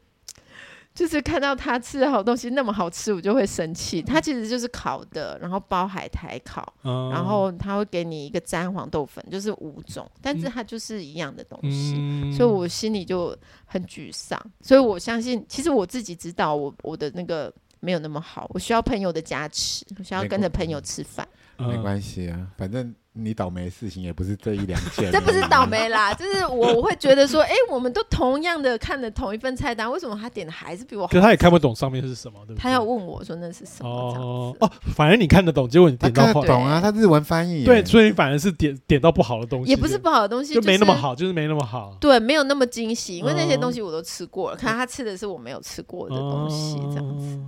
[0.93, 4.01] 就是看到他吃的好东西那么好吃，我就会生气。
[4.01, 13.33] 它其实就是烤的，然后包海苔烤，嗯、然后他会给你一个沾黄豆粉，就是五种，但是它就是一样的东西，嗯、所以我心里就
[13.65, 14.37] 很沮丧。
[14.59, 21.25] 所以我相信，其实我自己知道我，我我的那个没有那么好，我需要朋友的加持，我需要跟着朋友吃饭。
[21.67, 25.11] 没关系啊，反正你倒霉的事情也不是这一两件。
[25.11, 31.07] 这不是倒霉啦，就是我我会觉得说，哎，我们都同样的看了同一份菜单，为什么他点的还是比我好？
[31.07, 32.61] 可是他也看不懂上面是什么，对不对？
[32.61, 33.89] 他要问我说那是什么？
[33.89, 37.65] 哦哦，反正你看得懂，结果你点到不懂啊，他日文翻译。
[37.65, 39.69] 对，所以你反而是点点到不好的东西。
[39.69, 41.97] 也不是不好的东西，就没那么好，就是没那么好。
[41.99, 47.39] 对，没有那么惊喜，因为那些东西我都吃过了，看他吃的是我没有吃过的东西，这样子。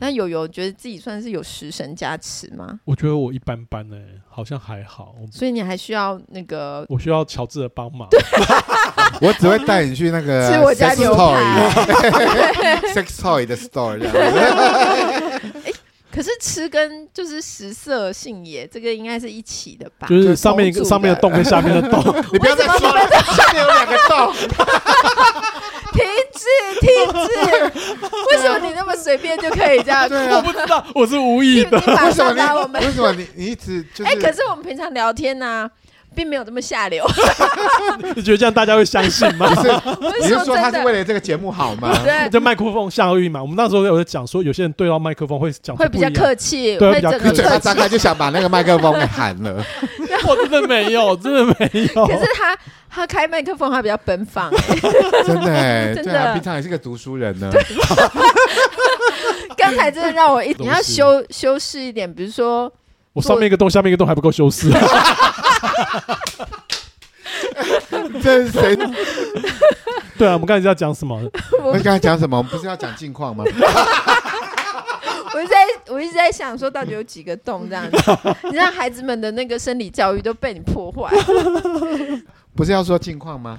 [0.00, 2.80] 那有有觉得自己算是有食神加持吗？
[2.84, 5.14] 我觉得我一般般呢、欸，好像还好。
[5.32, 6.84] 所以你还需要那个？
[6.88, 8.08] 我需要乔治的帮忙。
[9.20, 11.22] 我只会带你去那个 吃我家牛排，
[12.92, 14.18] sex toy 的 store 这样子。
[15.64, 15.72] 欸，
[16.10, 20.08] 可是吃跟就是食色性也，这个应该是一起的吧？
[20.08, 22.00] 就是上面一个上面的洞跟下面的洞，
[22.32, 24.34] 你不要再说了，下面有两个洞。
[26.34, 28.06] 停止，停止！
[28.30, 30.08] 为什么你那么随便就可以这样？
[30.10, 31.78] 我不知道，我是无意的。
[31.78, 32.80] 你马上打我们？
[32.82, 34.10] 为什么你你一直就是？
[34.10, 35.70] 哎，可是我们平常聊天呢，
[36.14, 37.04] 并没有这么下流。
[38.14, 39.48] 你觉得这样大家会相信吗？
[40.20, 41.96] 你是说他是为了这个节目好吗？
[42.04, 43.40] 对，就麦克风效应嘛。
[43.40, 47.42] 我们那时候有在讲说，有些人对到麦克风会讲会比较客气，对，比较客气。
[47.42, 49.64] 他张开就想把那个麦克风给喊了。
[50.26, 52.06] 我真的没有，真的没有。
[52.06, 52.56] 可是他。
[52.94, 54.48] 他开麦克风，他比较奔放，
[55.26, 57.50] 真的哎， 对啊，平常也是个读书人呢。
[59.56, 62.72] 刚才真的让我一，你要修修饰一点，比如说
[63.12, 64.70] 我上面一个洞，下面一个洞还不够修饰。
[68.22, 68.76] 这是谁？
[70.16, 71.20] 对啊，我们刚才要讲什么？
[71.64, 72.36] 我们刚才讲什么？
[72.36, 73.42] 我们不是要讲近况吗？
[75.34, 75.56] 我一直在，
[75.88, 77.96] 我一直在想说，到底有几个洞这样子？
[78.50, 81.12] 你让孩子们的那个生理教育都被你破坏。
[82.56, 83.58] 不是要说近况吗？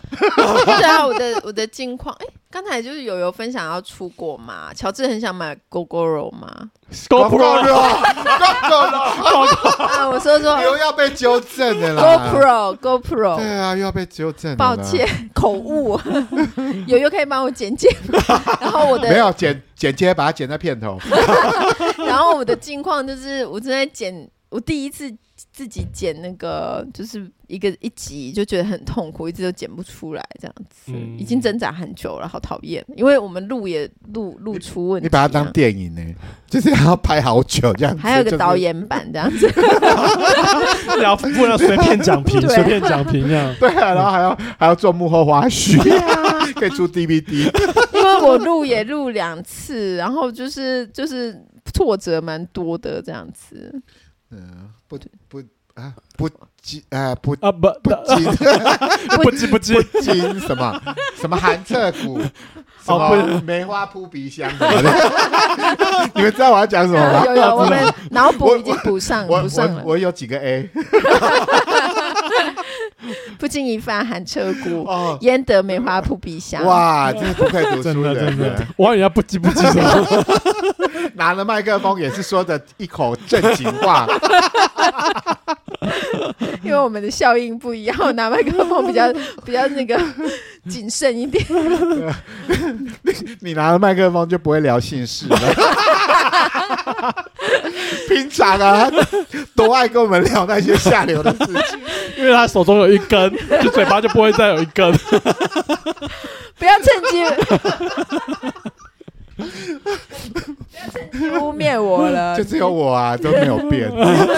[0.66, 6.70] 对啊，我的我的近况，哎，刚才就是有有分享要出国嘛，乔治很想买 Gogoro 嘛
[7.10, 7.76] ，Gogoro，Gogoro，
[9.84, 10.62] 啊，我说说。
[10.62, 16.00] 又要被纠正的啦，GoPro，GoPro，对啊，又要被纠正，抱歉，口误，
[16.88, 17.94] 友友可以帮我剪剪，
[18.62, 20.98] 然后我的没有剪剪接，把它剪在片头，
[22.08, 24.30] 然后我的近况就是我正在剪。
[24.56, 25.14] 我第一次
[25.52, 32.82] 自己剪那个，就是一个一集就觉得很痛苦，一直都剪不出来，这样子、嗯、已经挣扎很久了，好讨厌。
[32.96, 36.02] 因为我们录也录录出问题，你把它当电影呢，
[36.48, 39.46] 就是要拍好久这样子，还有个导演版这样子，
[41.02, 43.54] 然后不能随便讲评， 随便讲评这样。
[43.60, 45.78] 对啊，然后还要还要做幕后花絮，
[46.54, 47.52] 可以出 DVD。
[47.94, 51.38] 因为我录也录两次，然后就是就是
[51.74, 53.82] 挫折蛮多的这样子。
[54.38, 55.42] 嗯，不不
[55.76, 56.30] 啊，不
[56.62, 58.26] 急啊， 不啊不不急，
[59.24, 60.82] 不急不急不急什么
[61.16, 62.20] 什么寒彻骨，
[62.84, 67.24] 什么梅花扑鼻香什么的， 你们知道我要讲什么吗？
[67.26, 69.82] 有有，我们 脑补已经补上补上了。
[69.86, 70.70] 我有几个 A，
[73.38, 74.88] 不经一番寒彻骨，
[75.22, 76.64] 焉得梅花扑鼻香？
[76.66, 80.26] 哇，真是不愧读书人，真的，我以为不急不急什么。
[81.16, 84.06] 拿了麦克风也是说的一口正经话，
[86.64, 89.12] 因为我们的效应不一样，我拿麦克风比较
[89.46, 90.00] 比较那个
[90.70, 91.46] 谨慎一点。
[93.42, 95.38] 你拿了麦克风就不会聊姓氏了。
[98.08, 98.90] 平常啊，
[99.56, 101.80] 多爱跟我们聊那些下流的事情，
[102.18, 104.92] 因为他手中有一根，就嘴巴就不会再有一根。
[106.58, 107.24] 不要趁机。
[111.42, 113.90] 污蔑我了，就只有我啊，都没有变。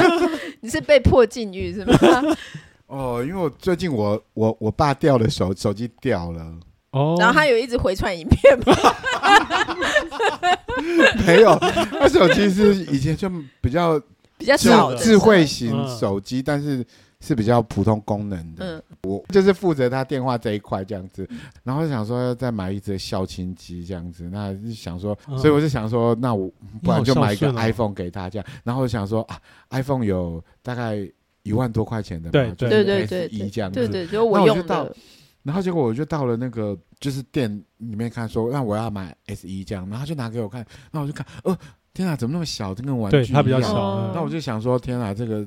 [0.62, 1.96] 你是被迫禁欲是吗？
[2.88, 6.42] 哦，因为我最近我我我爸掉了手手机掉了
[6.92, 8.76] 哦，然后他有一直回传影片吗？
[11.26, 11.56] 没有，
[12.00, 13.30] 他手机是以前就
[13.62, 14.00] 比较
[14.38, 16.86] 比较小智慧型手机，但是。
[17.20, 21.28] 是比较普通功能的，嗯、我就是负责他电话这一块这样子，
[21.64, 26.48] 然后想说要再买一只孝亲机这样子，那就想说，嗯、所以我就想说，那我
[26.84, 29.40] 不然就买一个 iPhone 给他这样，然后我想说啊
[29.72, 30.96] ，iPhone 有大概
[31.42, 32.70] 一万多块钱的嘛，对对。
[32.70, 34.96] 对对对，一这样子，对对，就我用的，
[35.42, 41.58] 然后结果我就到了那个就是店里面看，说那我要买 SE 这样，然后他就拿给我看，那我就看，哦，
[41.96, 45.44] 天啊，怎么那么小，这个玩具，它比较小，那我就想说，天啊，这个。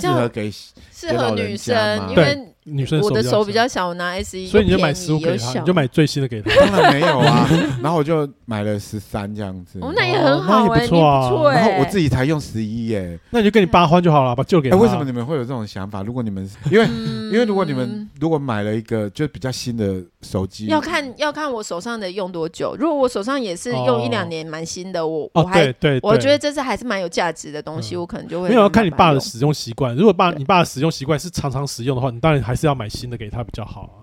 [0.00, 6.50] 适合给适合女生，因为女生我的手比较小，我拿 S E，所以你就买十五给他，你就买最新的给他。
[6.66, 7.48] 当然没有啊，
[7.82, 9.80] 然后我就买了十三这样子。
[9.80, 11.52] 哦，那也很好，那也不错啊。
[11.52, 14.76] 然后我自己才用十一耶，那你就跟你爸换就好了，把旧给他。
[14.76, 16.02] 为什么你们会有这种想法？
[16.02, 22.76] 如果你们因为因为如果你们如果买了一个就比较新的手机，要看要看我手上的用多久。
[22.78, 29.96] 如果我手上也是用一两年蛮新的，我我还对，我觉得这是还是蛮有价值的东西，我可能就会没有要看你爸的使用习惯。
[29.96, 33.96] 如果爸你爸的使用习惯是常常使用的话，你当然还是要买新的给他比较好啊。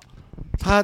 [0.57, 0.83] 他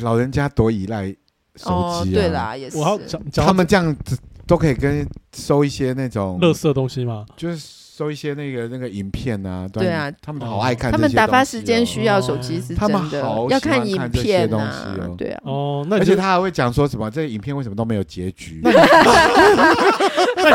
[0.00, 1.14] 老人家多依赖
[1.56, 2.76] 手机啊，对啦，也是。
[2.76, 7.24] 我要讲，他们这样子都可以跟收一些那种垃圾东西吗？
[7.36, 7.85] 就是。
[7.96, 10.92] 收一些那个那个影片啊，对啊，他们好爱看。
[10.92, 15.14] 他们打发时间需要手机是真的，要看影片东西哦。
[15.16, 18.60] 对啊，哦，那而且他还会讲说什么，这个影片为什么都没有结局？
[18.62, 18.70] 那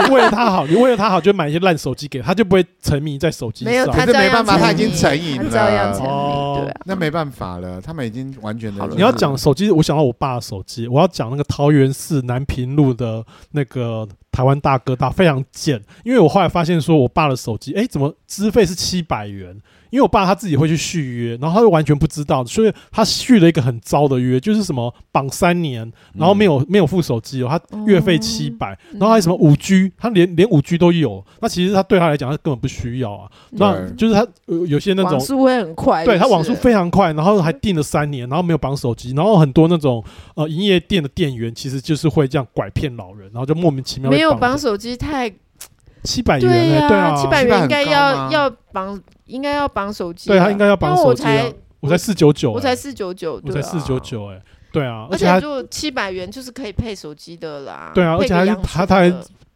[0.05, 3.73] 你 为了他好，你为了他好就买一些烂手机给他，他就不会沉迷在手机上。
[3.73, 6.09] 没有，他没办法，他已经成瘾了，照样沉迷。
[6.63, 8.87] 对，那没办法了，他们已经完全的。
[8.89, 14.07] 你要讲手机，我想到我爸的手机，我要讲那个桃园市南平路的那个。
[14.31, 19.59] 台湾大哥大非常贱，因为我后来发现说，我爸的手机，哎，怎么资费是七百元？
[19.91, 25.79] 因为我爸他自己会去续约，然后他就完全不知道，所以他续了一个很糟的约，就是什么绑三年，
[26.13, 33.29] 然后没有没有付手机哦，他月费七百，然后还有什么五 G，他连连五 G 都有，那其实他对他来讲，他根本不需要啊。
[33.51, 40.03] 那就是他有些那种网速会很快，对他网速非常快，然后还订了三年，然后没有绑手机，然后很多那种
[40.35, 45.33] 呃营业店的店员其实就是会这样拐骗老人，然后就莫名其妙没有绑手机太。
[46.03, 48.99] 七百元，对啊，七百元应该要要绑，
[49.31, 50.29] 应该要绑手机。
[50.29, 51.23] 对他应该要绑手机。
[51.79, 54.39] 我才四九九，我才四九九，我才四九九，哎，
[54.71, 57.91] 对啊，而且就七百元就是可以配手机的啦。
[57.95, 59.11] 对啊，而且还他他还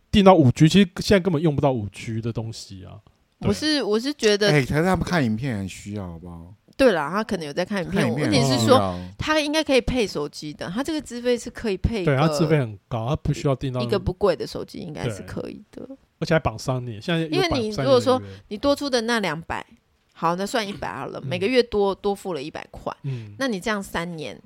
[0.09, 2.97] 订到五 G，其实现在根本用不到五 G 的东西啊。
[3.41, 6.53] 我是我是觉得，哎，可是他们看影片很需要，好不好？
[6.75, 8.11] 对啦，他可能有在看影片。
[8.11, 12.03] 问题是说，他应该可以配手机的，他这个资费是可以配。
[12.03, 15.87] 对，他资费很高，他不需要订到一个不贵的手机，应该是可以的。
[16.19, 19.65] 而且还绑三年，现在因为你如果说你多出的那两百，
[20.13, 24.41] 好，那算一百好了，每个月多多付了一百块，嗯，那你这样三年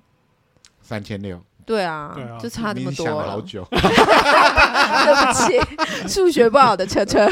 [0.82, 3.30] 三千六，对啊，就差这么多了。
[3.30, 3.80] 好久， 对
[5.14, 7.30] 不起，数学不好的车车，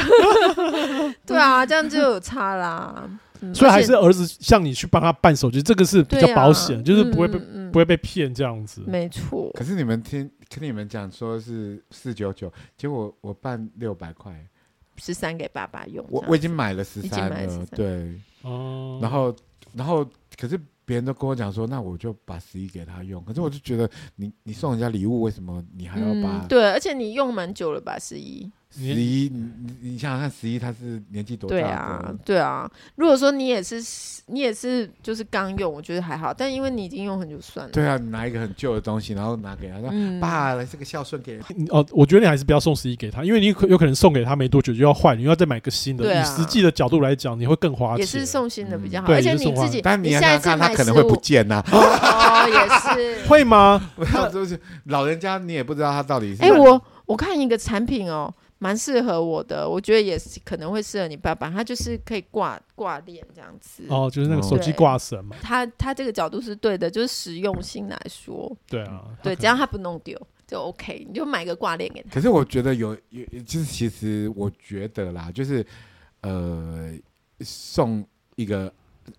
[1.26, 3.10] 对啊，这样就有差啦。
[3.52, 7.38] 所以还是儿子向你去帮他办手机，这个是比较保险，就是不会被
[7.72, 8.82] 不会被骗这样子。
[8.86, 9.50] 没错。
[9.54, 10.30] 可是你们听。
[10.48, 14.46] 听你们讲说是四九九，结果我办六百块，
[14.96, 16.04] 十三给爸爸用。
[16.10, 19.34] 我我已经买了十三了，了，对，哦，然后
[19.74, 20.58] 然后可是。
[20.88, 23.22] 别人都跟我讲说，那我就把十一给他用。
[23.22, 23.86] 可是我就觉得
[24.16, 26.48] 你，你你送人家礼物，为什么你还要把、嗯？
[26.48, 28.50] 对，而且你用蛮久了吧，十一。
[28.70, 29.50] 十一，你
[29.80, 31.56] 你想想看，十一他是年纪多大？
[31.56, 32.70] 对啊，对啊。
[32.96, 33.82] 如果说你也是，
[34.26, 36.34] 你也是，就是刚用，我觉得还好。
[36.34, 37.72] 但因为你已经用很久，算了。
[37.72, 41.66] 对啊，你拿一个很旧的东西，然后拿给他，说、嗯、爸，来这个孝顺给你。
[41.70, 46.04] 哦，我觉得你还是不要送十一给他，因为你可有可能送给他没多久就要坏，你要再买个新的。
[46.14, 48.00] 啊、以实际的角度来讲，你会更花钱。
[48.00, 51.72] 也是送新的比较好，嗯、而且你自己，但你现在看他可能会不见呐、啊。
[51.72, 53.24] 哦，也是。
[53.26, 53.90] 会吗？
[54.30, 56.42] 就是老人家，你也不知道他到底是。
[56.42, 58.32] 哎、欸，我我看一个产品哦。
[58.58, 61.48] 蛮适合我的，我觉得也是可能会适合你爸爸。
[61.48, 63.84] 他就是可以挂挂链这样子。
[63.88, 65.36] 哦，就是那个手机挂绳嘛。
[65.40, 68.54] 他他这个角度是对的，就是实用性来说。
[68.66, 69.04] 对啊。
[69.22, 72.10] 对，只要他不弄丢就 OK，你就买个挂链给他。
[72.10, 75.64] 可是我觉得有有，就是其实我觉得啦，就是
[76.22, 76.92] 呃，
[77.40, 78.04] 送
[78.34, 78.72] 一个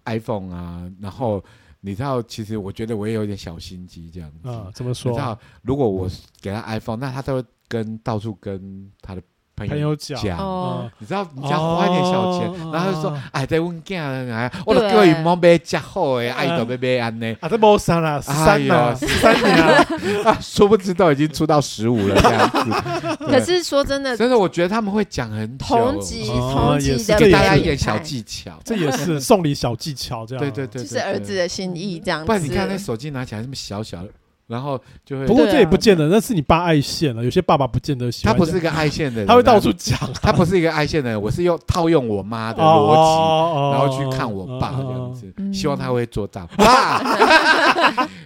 [0.04, 1.42] iPhone 啊，然后
[1.80, 4.50] 你知道，其实我觉得我也有点小心机这样子。
[4.50, 5.12] 啊，怎么说？
[5.12, 6.10] 你知道，如果我
[6.42, 7.42] 给他 iPhone，那他都。
[7.70, 9.22] 跟到处跟他的
[9.56, 23.18] 朋友讲，哦、你知道，你只要花一点小钱，哦、然后就说，哎，在问囝哎，我都叫伊莫买假好诶，爱都买买安呢，啊，这没三了，十三了，十三年 啊，殊不知都已经出到十五了这样子。
[23.28, 32.26] 可是说真的，真的，我觉得他们会讲很久，同级同级的，给大家一点小技巧，这也是送礼小技巧，这样，对对对，就是儿子的心意，这样子。
[32.26, 34.10] 不然你看那手机拿起来这么小小的。
[34.50, 37.24] 然后就会，不过这也不见得，那是你爸爱现了。
[37.24, 38.34] 有些爸爸不见得喜欢。
[38.34, 39.98] 他不是一个爱现的人，他会到处讲。
[40.24, 46.50] 他不是一个爱现的人，我是用套用我妈的逻辑，然后去看我爸这样子，希望他会做到。
[46.58, 47.00] 爸，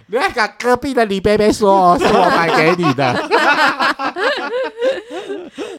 [0.06, 3.12] 你要跟隔壁的李贝贝说，是我买给你的。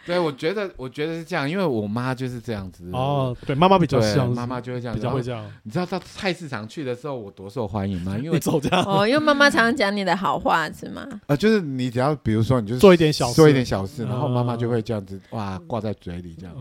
[0.05, 2.87] 对，我觉得，我觉得是这样，因为我妈就是这样子。
[2.93, 5.43] 哦，对，妈妈比较像，妈妈就会这样，比较会这样。
[5.63, 8.15] 你知道到菜市场去的时候，我多受欢迎吗？
[8.17, 8.83] 因为你走这样。
[8.85, 11.03] 哦，因为妈妈常常讲你的好话，是吗？
[11.27, 16.55] 呃，就是你只要比如说，你就做一点小事，做一点小事，然后妈妈就会这样子哇挂在嘴里这样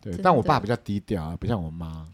[0.00, 0.16] 对。
[0.22, 2.06] 但我爸比较低调啊，不像我妈。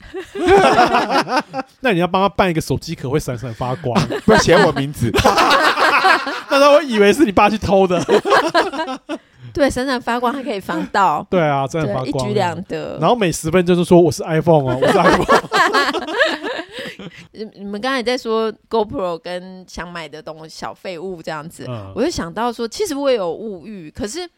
[1.80, 3.94] 那你要帮他办一个手机壳会闪闪发光，
[4.26, 5.11] 不要写我名字。
[6.50, 8.02] 那他会以为是你爸去偷的。
[9.52, 11.26] 对，闪闪发光还可以防盗。
[11.28, 12.96] 对啊，真的发光，一举两得。
[13.00, 15.26] 然后每十分就是说我是 iPhone 哦，我是 iPhone。
[17.56, 24.28] 你们刚才在说 GoPro 跟想买的东西小废物这样子，嗯、我就想到说，其实我也有物欲，可是。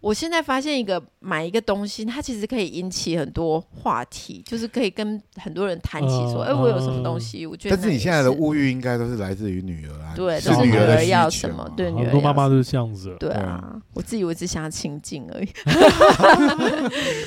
[0.00, 7.44] 我现在发现一个买一个东西，它其实可以引起很多话题，就是可以跟很多人谈起说，哎、呃欸，我有什么东西？
[7.46, 7.76] 我觉得。
[7.76, 12.04] 但是你现在的物欲应该都是来自于女儿啊，对，都是女儿要什么，对，女儿。
[12.04, 13.14] 很多妈妈都是这样子。
[13.20, 15.48] 对啊，我自己我只想要亲近而已。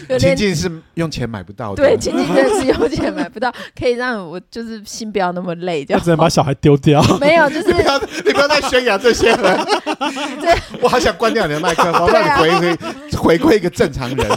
[0.18, 1.84] 亲近是用钱买不到的。
[1.84, 5.96] 对，亲近真的是用钱买不到，可以让我就是心不要那么累，就。
[6.00, 7.04] 只能把小孩丢掉。
[7.22, 9.64] 没有，就是你不要，你不要再宣扬这些了。
[10.82, 12.63] 我好想关掉你的麦克风，让你回。
[13.18, 14.28] 回归一个正常人，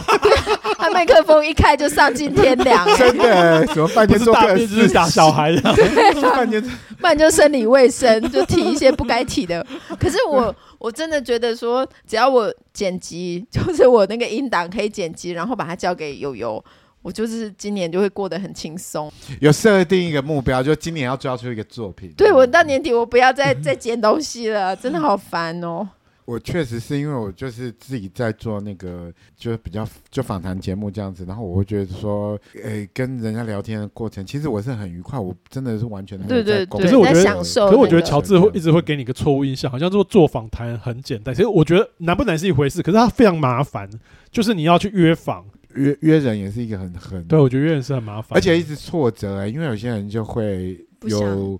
[0.77, 9.65] 他麦克风一开就丧尽天良，真的，什么半天做个是打小孩的，对，半天，不然就生理卫生，就提一些不该提的。
[9.99, 16.63] 可是我我真的觉得说，只要我剪辑，就是我那个音档可以剪辑，然后把它交给悠悠，
[17.01, 19.11] 我就是今年就会过得很轻松。
[19.39, 22.13] 有设定一个目标，就今年要交出一个作品。
[22.15, 25.87] 对，我到年底我不要再再剪东西了，真的好烦哦。
[26.27, 43.89] 我确实是因为我就是自己在做那个，就是比较就访谈节目这样子，然后我会觉得说，诶，跟人家聊天的过程，其实我是很愉快，我真的是完全的在对对对，可是我觉得，享受可是我觉得乔治会一直会给你一个错误印象，好像说做访谈很简单，其实我觉得难不难是一回事，可是它非常麻烦，
[44.29, 51.57] 就是你要去约访，约约人也是一个很很，对我觉得约人是很麻烦，而且一直挫折欸，因为有些人就会有。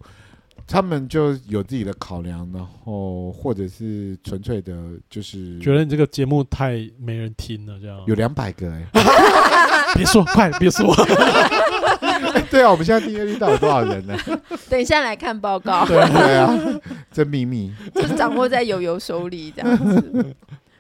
[0.68, 4.76] 他们就有自己的考量，然后或者是纯粹的，
[5.10, 8.04] 就是觉得你这个节目太没人听了，这样。
[8.06, 10.94] 有两百个哎、 欸，别说，快别说，
[12.52, 14.18] 对啊，我们现在订阅率到底多少人呢？
[14.70, 15.98] 等一下来看报告，对
[16.36, 16.54] 啊，
[17.12, 17.74] 这秘密。
[17.96, 20.36] 就是掌握在悠悠手里这样子。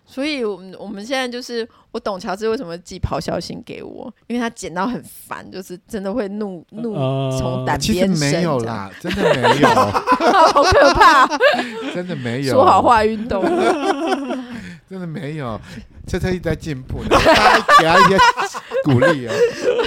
[0.10, 6.93] 所以，我们我们现在就是，我懂乔治为什么寄咆哮信给我，因为他剪到很烦，就是真的会怒怒
[7.38, 8.16] 从胆边生。
[8.16, 9.68] 其实没有啦，真的没有，
[10.53, 11.28] 好可怕，
[11.93, 13.43] 真的没有，说好话运动，
[14.89, 15.60] 真的没有。
[16.08, 18.18] 车车一直在进步， 大家给他一些
[18.84, 19.34] 鼓励哦。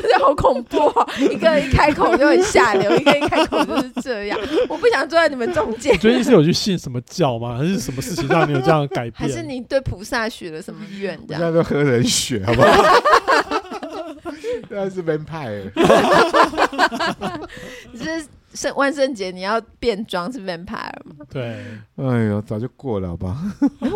[0.02, 1.08] 这好恐怖哦！
[1.18, 4.38] 一个一开口就很下流，一个一开口就是这样。
[4.68, 5.96] 我不想坐在你们中间。
[5.98, 7.56] 最近是有去信什么教吗？
[7.56, 9.14] 还是什么事情让你有这样的改变？
[9.14, 11.18] 还是你对菩萨许了什么愿？
[11.26, 12.68] 这样现在都喝人血，好不好？
[14.68, 15.70] 那是 vampire。
[17.92, 18.26] 你是
[18.60, 21.24] 圣万圣节你要变装是 vampire 吗？
[21.30, 21.64] 对。
[21.96, 23.34] 哎呦，早就过了，好不好？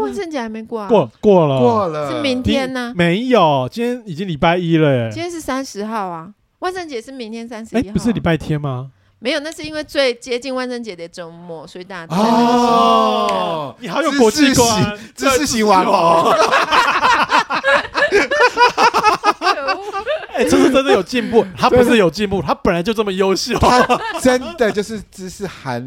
[0.00, 0.88] 万圣节还没过啊？
[0.88, 2.94] 过过了，过了，是明天呢？
[2.96, 5.10] 没有，今天已经礼拜一了耶。
[5.12, 7.88] 今天是三十号啊，万圣节是明天三十一号。
[7.90, 8.90] 哎，不是礼拜天吗？
[9.18, 16.32] 没有，那是因为最接近万圣节的周末，所以大家哦，你好有国际观，知识型网红。
[20.34, 23.86] 哎，这是真的有进步， 他不是有进步，他本来就这么优秀，他
[24.20, 25.82] 真的就是知识含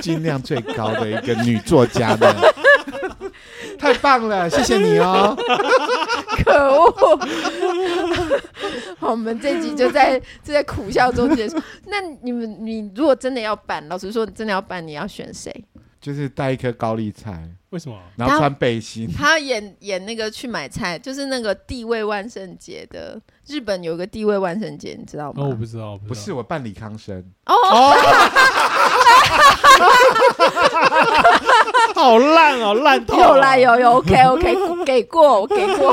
[0.00, 2.34] 金量最高的一个女作家呢。
[3.78, 5.36] 太棒了，谢谢你哦！
[6.44, 7.18] 可恶！
[9.00, 11.60] 我们这集就在就在苦笑中结束。
[11.86, 15.52] 那你们，你如果真的要办，老实说，你真的要办，你要选谁？
[16.00, 17.96] 就是带一颗高丽菜，为什么？
[18.16, 19.08] 然后穿背心。
[19.12, 25.42] 他要演演那个去买菜，就是那个地位万圣节的日本有个地位万圣节，你知道吗？
[25.42, 27.54] 哦，我不知道，不是我办李康生哦。
[27.54, 27.92] 哦
[31.94, 33.16] 好烂哦，烂透！
[33.18, 35.92] 有啦有有，OK OK，给过给过，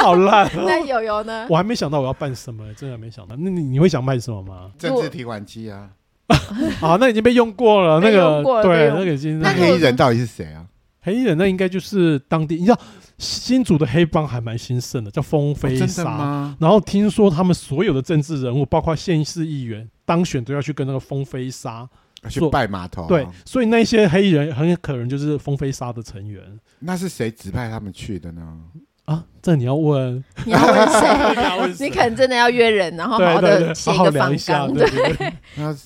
[0.00, 0.50] 好烂。
[0.64, 1.46] 那有有呢？
[1.48, 3.36] 我还没想到我要办什么，真的没想到。
[3.38, 4.70] 那你你会想办什么吗？
[4.78, 5.88] 政治提款机啊。
[6.82, 8.00] 啊，那已经被用过了。
[8.00, 9.38] 那个对，那个已经。
[9.38, 10.64] 那黑衣人到底是谁啊？
[11.02, 12.78] 黑衣人那应该就是当地，你知道
[13.18, 16.54] 新竹的黑帮还蛮兴盛的，叫风飞沙。
[16.58, 21.88] 然后听说他们所有的政治人物，包括县市议员当选，都要去跟那个风飞沙。
[22.28, 26.42] 去拜码头，对，所以那些黑衣人很可能就是风飞沙的成员。
[26.80, 28.58] 那是谁指派他们去的呢？
[29.04, 31.86] 啊，这你要问，你要问谁？
[31.86, 35.32] 你可能真的要约人，然后好好的写一个访纲，对。
[35.54, 35.76] 那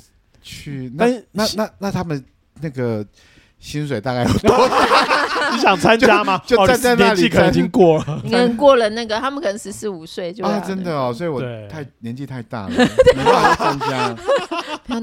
[0.40, 2.24] 去，那那那那他们
[2.62, 3.04] 那个
[3.58, 4.66] 薪水大概有多少？
[5.52, 6.40] 你想参加吗？
[6.46, 12.70] 就站在那里，可能已经过了， 你可能过了那个，他们可能十四五岁就啊，真的哦，所以我太年纪太大了，
[13.16, 14.16] 没办法参加。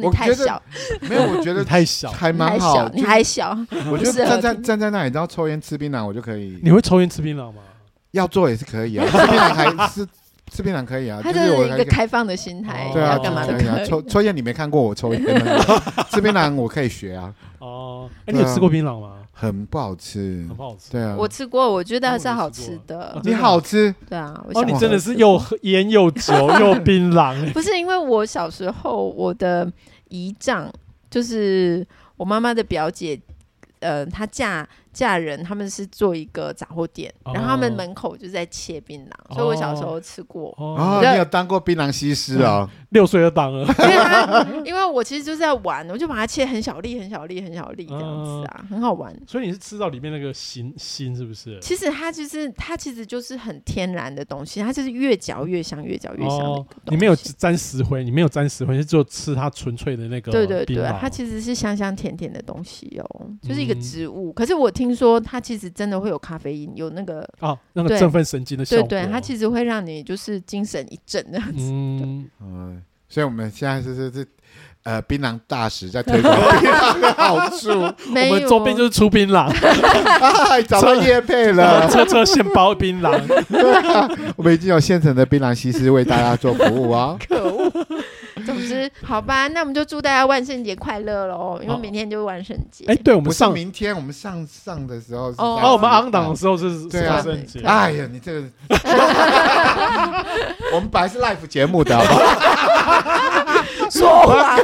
[0.01, 0.61] 我太小，
[1.01, 2.89] 没有，我觉得太小，还蛮好。
[2.93, 3.57] 你还小，
[3.91, 6.59] 我觉得站在站在那里，然后抽烟吃槟榔，我就可以。
[6.61, 7.61] 你会抽烟吃槟榔吗？
[8.11, 10.07] 要做也是可以啊，吃槟榔还是
[10.51, 11.19] 吃槟榔可以啊。
[11.23, 13.77] 他就是一个开放的心态，对啊，干嘛可以啊。
[13.85, 15.21] 抽抽烟你没看过我抽烟，
[16.11, 17.33] 吃槟榔我可以学啊。
[17.59, 19.13] 哦，哎，你有吃过槟榔吗？
[19.39, 20.91] 很不好吃，很不好吃。
[20.91, 23.21] 对啊，我吃过，我觉得还是好吃的。
[23.23, 23.93] 你好吃？
[24.09, 27.35] 对啊，哦，你真的是又烟又酒又槟榔。
[27.53, 29.71] 不是因为我小时候我的。
[30.09, 30.71] 姨丈
[31.09, 31.85] 就是
[32.15, 33.19] 我妈妈的表姐，
[33.81, 34.65] 呃，她嫁
[34.97, 40.51] 嫁人，他们是做一个杂货店，然后他们门口就在切槟榔，所以我小时候吃过。
[40.57, 42.67] 哦，你有当过槟榔西施啊？
[42.89, 43.61] 六岁就当了。
[43.67, 49.15] 因为他，因为我其实就是在玩，我就把它切很小粒、很小粒、很小粒这样子啊，很好玩。
[49.27, 51.59] 所以你是吃到里面那个心心是不是？
[51.61, 56.65] 其实它就是它其实就是很天然的东西，它就是越嚼越香，越嚼越香。
[56.85, 60.31] 你没有沾石灰，你没有沾石灰，是就吃它纯粹的那个。
[60.31, 64.33] 对对对，它其实是香香甜甜的东西哦，就是一个植物。
[64.33, 68.87] 可是我听说它其实真的会有咖啡因，有那个啊，那个振奋神经的效果。
[68.87, 71.69] 对对，它其实会让你就是精神一振这样子。
[71.71, 74.27] 嗯嗯，所以我们现在是是是
[74.87, 77.69] 呃，槟榔大使在推广槟榔的好处。
[78.07, 79.51] 我们周边就是出槟榔，
[80.65, 83.19] 找到业配了，车 车现包槟榔。
[84.37, 87.17] 我们已经有现成的槟榔西施为大家做服务啊。
[87.27, 87.69] 可恶。
[88.45, 91.59] 总之，好吧，那我们就祝大家万圣节快乐喽！
[91.61, 92.85] 因为明天就是万圣节。
[92.87, 96.67] 哎，对，我们上明天我们上上的时候，哦，我们 on 档的时候是
[97.09, 97.59] 万圣节。
[97.65, 98.43] 哎呀，你这个，
[100.71, 103.46] 我们本来是 live 节目的，好不好？
[103.91, 104.57] 说谎，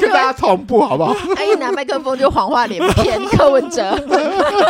[0.00, 1.14] 跟大家同步，好不好？
[1.36, 3.98] 哎，一拿麦克风就谎话连篇，柯文哲，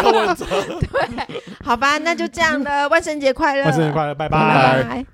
[0.02, 0.44] 柯文哲，
[0.80, 5.04] 对，好吧，那就这样的，万圣节快乐，万圣节快乐，拜拜。